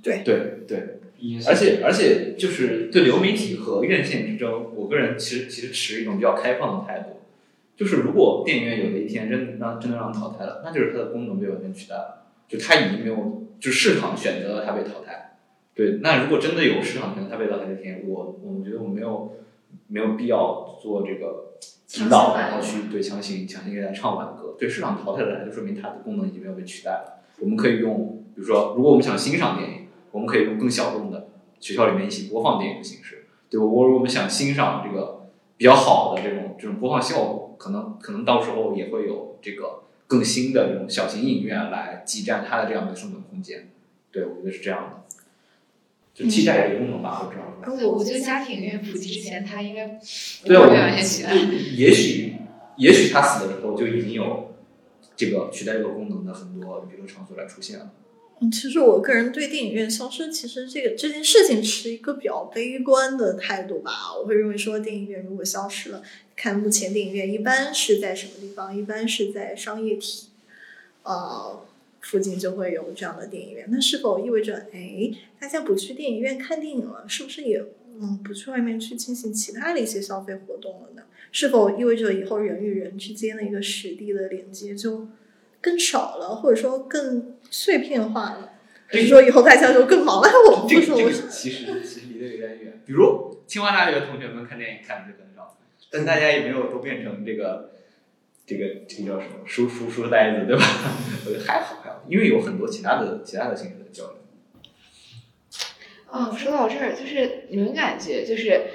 [0.02, 1.00] 对对对，
[1.48, 7.20] 而且而且就是对流媒体和院线之争，我个人其实其实持一种比较开放的态度，
[7.76, 15.38] 就是如果电影院有的一天真让真的让淘汰了，那就是它的功能被完全取代了，就它已经没有，就市场选择了它被淘汰。
[15.74, 19.36] 对，那如果真的有市场选择它被淘汰这天，我我觉得我没有
[19.88, 21.54] 没有必要做这个
[21.98, 24.54] 引导，然后去对强行强行给它唱挽歌。
[24.58, 27.22] 对市场淘汰了，就说明它的功能已经没有被取代了。
[27.40, 31.28] 我们可以用，比如说，如果我们想欣赏电影，我们可以用更小众的
[31.60, 33.64] 学校里面一起播放电影的形式，对吧？
[33.66, 43.70] 如果我们想欣赏这个比较好的这种这种播放效果，可能可能到时候也会有这个更新的这种小型影院来挤占它的这样的生存空间。
[44.10, 45.05] 对，我觉得是这样的，
[46.16, 47.76] 就替代这个功能吧，我知道。
[47.76, 50.00] 对，我觉得家庭影院普及之前，它应该不
[50.46, 51.34] 对，我会被完全取代。
[51.74, 52.36] 也许
[52.78, 54.54] 也许它死了之后就已经有
[55.14, 57.92] 这个取代这个功能的很多娱乐场所来出现了。
[58.40, 63.90] 嗯，其实我个人对电影院消失，其实这个这件事情持一个比较悲观的态度吧。
[64.18, 66.02] 我会认为说，电影院如果消失了，
[66.34, 68.76] 看目前电影院一般是在什么地方？
[68.76, 70.28] 一般是在商业体，
[71.02, 71.62] 呃，
[72.06, 73.66] 附近就会有这样的电影院。
[73.68, 75.10] 那是否意味着，哎，
[75.40, 77.60] 大家不去电影院看电影了，是不是也
[77.98, 81.02] 嗯不去外面去进行其他的一些消费活动了呢？
[81.32, 85.08] 是否意味着以后人与人之间的一个实地的连接就
[85.60, 88.52] 更少了，或者说更碎片化了？
[88.86, 90.28] 还是说以后大家就更忙了？
[90.48, 92.80] 我不这个说，我这个其实其实离得有点远。
[92.86, 95.58] 比如清华大学的同学们看电影看的就很少，
[95.90, 97.72] 但大家也没有都变成这个
[98.46, 100.62] 这个这个叫什么书书书呆子，对吧？
[101.26, 104.16] 我觉得还好还好，因为有很多其他的其他的形式的交流。
[106.08, 108.68] 哦，说到这儿，就是你们感觉就是，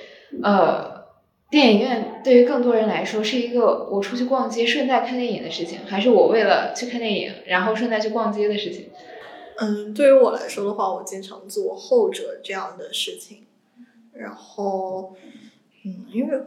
[0.44, 1.06] 呃，
[1.50, 8.90] 电影院对于更多人来说是一个我出去逛街顺带看电影的事情，还是我为了去看电影然后顺带去逛街的事情？
[9.58, 13.46] 嗯，对于我来说的话，我经常做后者这样的事情。
[14.14, 15.16] 然后，
[15.86, 16.38] 嗯，因为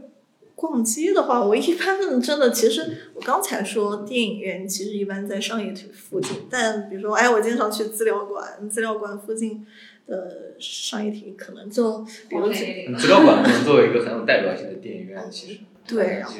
[0.54, 9.66] 逛街的话，我一般 真的，其实我刚才说电影院其实一般在商业体附近，但比如说，哎，我经常去资料馆，资料馆附近
[10.06, 11.98] 的商业体可能就，
[12.28, 12.48] 比如
[12.96, 16.34] 资料馆可能作为一个很有代表性的电影院，其实 对，然后。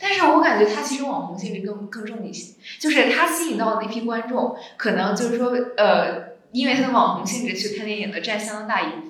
[0.00, 9.09] 但是我感觉它其实网红性质更更重一些，就是它吸引到的那批观众，可能就是说，呃，因为它的网红性质去看电影的占相当大一部分。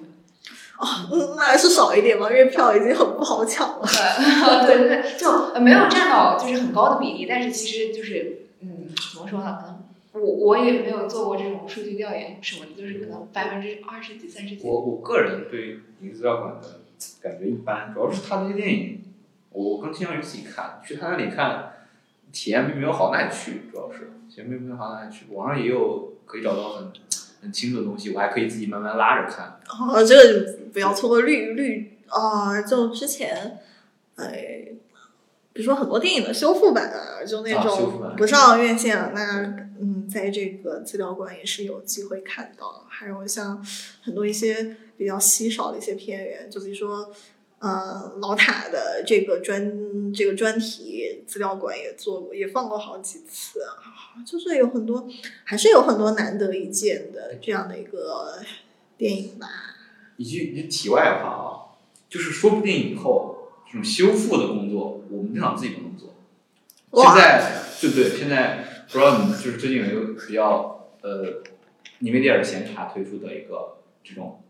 [1.13, 3.83] 嗯，那还是少一点吧，因为票已经很不好抢了。
[3.87, 9.59] 呃，对对对，就呃没有占到就是很高的比例，但是其实就是，嗯，怎么说呢？
[9.61, 9.81] 可能
[10.13, 14.67] 我我也没有做过这种数据调研什么的，就是可能百分之二十几、三十几。
[14.67, 16.81] 我我个人对影资料馆的
[17.23, 19.03] 感觉一般，主要是他那些电影，
[19.51, 21.73] 我更倾向于自己看，去他那里看，
[22.33, 25.27] 体验并没有好哪里去，主要是体验并没有好哪里去。
[25.33, 26.91] 网上也有可以找到很
[27.41, 29.61] 很清楚的东西，我还可以自己慢慢拉着看。
[29.69, 33.59] 哦，这个就不要错过绿绿啊、就之前，
[34.17, 34.69] 哎，
[35.53, 39.43] 比如说很多电影的修复版啊，就那种不上院线了，那
[39.81, 42.87] 嗯，在这个资料馆也是有机会看到。
[42.89, 43.65] 还有像
[44.03, 47.13] 很多一些比较稀少的一些片源，就比如说。
[47.61, 55.07] 呃，老塔的这个专这个专题资料馆也做过，也放过好几次啊，就是有很多，
[55.45, 58.41] 还是有很多难得一见的这样的一个
[58.97, 59.47] 电影吧。
[60.17, 61.77] 一句一句题外话啊，
[62.09, 66.15] 就是说不定以后，这种修复的工作，我们电脑自己不能做。
[66.93, 71.43] 现在对对，现在不知道你们就是最近有一个比较呃，
[71.99, 74.43] 尼维迪尔显卡推出的一个这种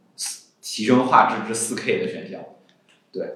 [0.62, 2.41] 提升画质至四 K 的选项，
[3.12, 3.27] 对，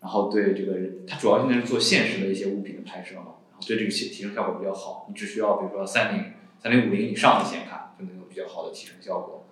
[0.00, 6.32] 然后对这个它主要现在是做现实的一些物品的拍摄嘛，然后对这个提提升效果比较好，你只需要比如说三零
[6.62, 9.46] 三零五零以上的显卡就能有比较好的提升效果。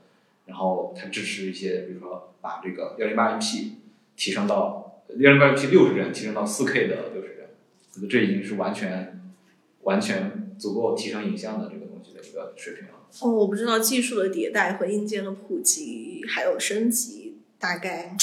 [0.46, 3.78] 然后它支持一些，比如说把这个幺零八零 P
[4.14, 7.46] 提升到幺零八零 P 六十帧提升到四 K 的六十帧，
[7.94, 9.22] 我觉得这已经是完全
[9.84, 12.90] 完全足够提升影像的这个东西的一个水平了。
[13.22, 18.14] 哦，我不知道技术的迭代和硬件的普及还有升级大概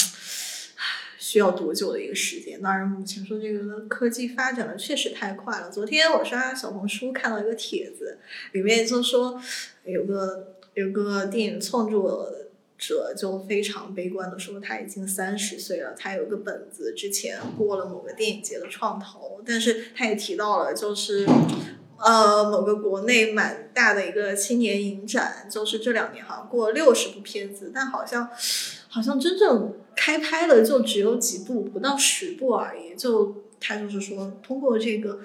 [1.32, 2.60] 需要多久的一个时间。
[2.60, 5.70] 当然，目前说这个科技发展的确实太快了。
[5.70, 8.18] 昨天我刷小红书看到一个帖子，
[8.52, 9.40] 里面就说
[9.86, 12.30] 有个有个电影创作
[12.76, 21.26] 者就非常悲观的说，他已经三十岁了，他有个本子之前过了某个电影节的创投，但是他也提到了就是。
[22.04, 28.28] 呃，某个国内蛮大的一个青年影展，就是这两年好像过了六十部片子，但好像
[28.88, 32.96] 好像真正开拍的就只有几部，不到十部而已。
[32.96, 35.20] 就他就是说，通过这个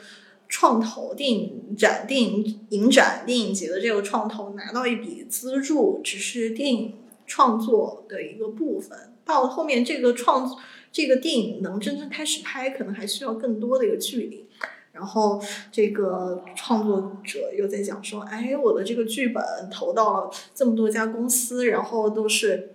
[0.47, 6.93] 创投电影展、电影影展、电影节的这个创投拿到一笔资助，只是电影
[7.25, 8.97] 创作的一个部分。
[9.25, 10.55] 到后面这个创
[10.91, 14.46] 这个电影能真正开始拍，可能还需要更多的一个距离。
[14.97, 15.39] 然后
[15.71, 22.71] 这个创作者又在讲说，哎，我的这个剧本投到了这么多家公司，然后都是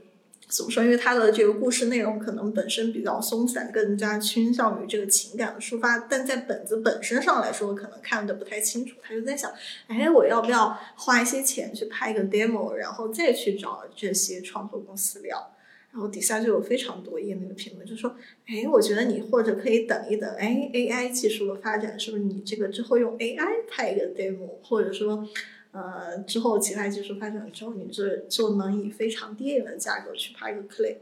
[0.47, 0.85] 怎么说？
[0.85, 8.97] 因为他的这个故事内容可能本身比较松散，更加倾向于这个情感的抒发，但在本子本身上来说，可能看的不太清楚。
[9.03, 9.51] 他就在想，
[9.89, 15.52] 哎，我要不要花一些钱去拍一个 demo，然后再去找这些创作公司聊？
[15.93, 18.17] 然后底下就有非常多页那个评论，就说，
[18.47, 25.29] 哎，我觉得你或者可以等一等，哎，AI 技术的发展是不是你这个之后用 AI 拍一个 demo，或者说，
[25.73, 30.97] 呃，之后其他技术发展之后，你这就能以非常低廉的价格去拍一个 clip，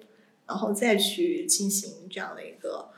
[0.49, 2.89] 然后再去进行这样的一个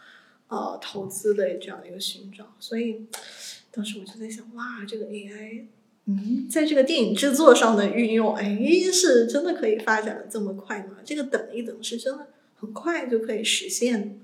[0.48, 2.54] 呃投资的这样的一个寻找。
[2.58, 3.06] 所以
[3.70, 5.66] 当时我就在想，哇，这个 AI。
[6.06, 8.58] 嗯，在这个电影制作上的运用，哎，
[8.92, 10.96] 是真的可以发展的这么快吗？
[11.04, 12.26] 这个等一等是真的
[12.56, 14.18] 很快就可以实现。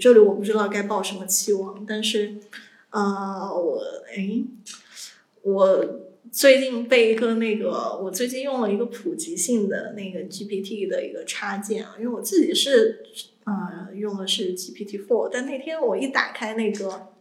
[0.00, 2.34] 这里我不知道该抱什么期望，但是，
[2.90, 3.80] 呃，我
[4.12, 4.42] 哎，
[5.42, 6.00] 我
[6.32, 13.04] 最近被一个那个，我最近用了一个普及性的那个 GPT 的一个插件啊，因为我自己是
[13.44, 17.12] 呃用的是 GPT Four，但那天我一打开那个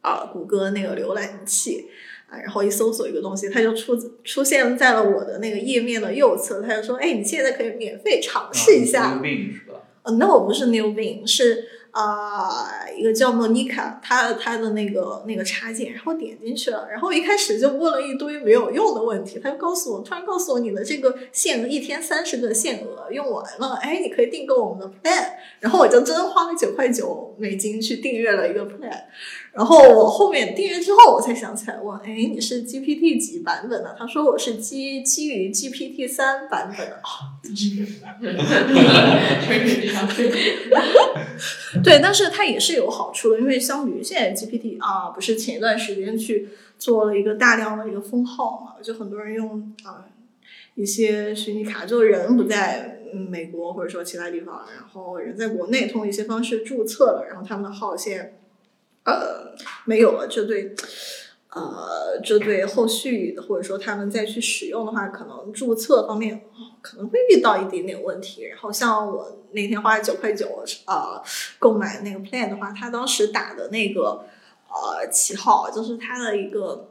[0.00, 1.86] 啊谷歌那个浏览器。
[2.30, 6.62] 啊，然后一搜索一个东西，它就出出现在了我的那个页面的右侧。
[6.62, 9.74] 他就说：“哎，你现在可以免费尝试一下。” New Bing 是吧？
[10.02, 29.02] 呃，那我不是 New Bing，是啊，一个叫 Monica，它它的那个那个插件，然后点进去了，然后一开始就问了一堆没有用的问题，他就告诉我，突然告诉我你的这个限额一天三十个限额用完了，哎，你可以订购我们的 Plan，然后我就真花了九块九美金去订阅了一个 Plan。
[29.52, 33.96] 然后我后面订阅之后，我才想起来问，哎，你是 GPT 几版本的？
[33.98, 37.34] 他说我是基基于 GPT 三版本的啊，
[41.82, 50.06] 对，但是它也是有好处的，因为相比于现在 GPT 啊，不是前一段时间去做了一个大量的一个封号嘛，就很多人用啊
[50.76, 58.36] 一些虚拟卡，就人不在美国或者说其他地方，然后人在国内通过一些方式注册了，然后他们的号现在。
[59.04, 59.54] 呃，
[59.86, 60.74] 没有了，这对，
[61.52, 66.42] 呃，这对后续或者说他们再去使用的话，可能注册方面
[66.82, 68.44] 可能会遇到一点点问题。
[68.44, 71.22] 然后像我那天花九块九呃
[71.58, 74.26] 购买那个 plan 的话，他当时打的那个
[74.68, 76.90] 呃旗号就是他的一个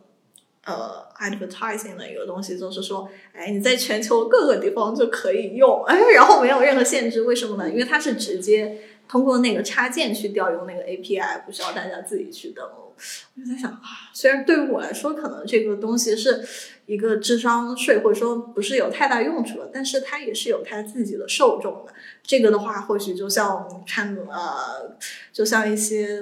[0.66, 7.70] 呃 advertising 的一个东西，就是说，哎，你在全球各个地方就可以用，哎，然后没有任何限制，为什么呢？
[7.70, 8.82] 因为它是直接。
[9.10, 12.94] 通过那个插件去调用那个 API，不需要大家自己去登录。
[13.36, 16.46] 我就在想啊，虽然对于我来说，可能这个东西是
[16.86, 21.94] 一个智商税，或者说不是有太大用处的，但是它也是有它自己的受众的。
[22.22, 24.98] 这个的话，或许就像我们看呃，
[25.32, 26.22] 就像一些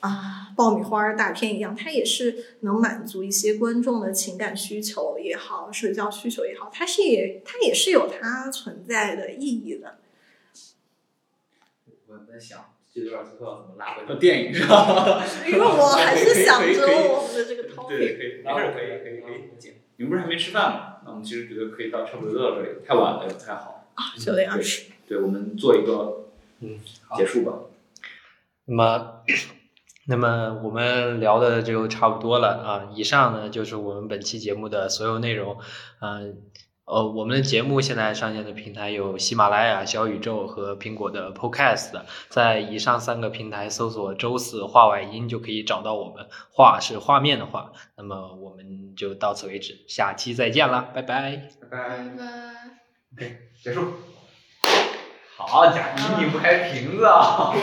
[0.00, 9.98] 啊爆米花大片一样，它也是能满足一些观众的情感需求也好，社交需求也好，它是也它也是有它存在的意义的。
[12.36, 12.62] 我在想
[12.94, 15.24] 这段之后要怎么拉回到电影是吧？
[15.46, 17.88] 因为我还是想着我们的这个 topic。
[17.88, 19.74] 对，可以，没事，可以，可以，可以剪。
[19.96, 20.96] 你们不是还没吃饭吗？
[21.06, 23.88] 那我们其实觉得可以到差不多到这里，太晚了也不太好。
[23.94, 24.90] 啊，九点二十。
[25.08, 26.26] 对，我们做一个
[26.60, 26.78] 嗯
[27.16, 27.54] 结束吧。
[28.66, 29.22] 那么，
[30.08, 32.92] 那么我们聊的就差不多了啊。
[32.94, 35.56] 以上呢就是我们本期节目的所有内容，
[36.02, 36.12] 嗯。
[36.28, 36.34] 呃，
[36.86, 41.90] 我们的节目现在上线的平台有喜马拉雅、小宇宙和苹果的 Podcast，
[42.28, 46.28] 在以上三个平台搜索“周四画外音”就可以找到我们。
[46.52, 47.72] 画是画面的画。
[47.96, 51.78] 那么我们就到此为止，下期再见啦，拜拜，拜拜。
[51.78, 52.24] 拜拜。
[53.16, 53.92] OK，结束。
[55.36, 57.50] 好，贾迪拧不开瓶子啊！
[57.52, 57.58] 我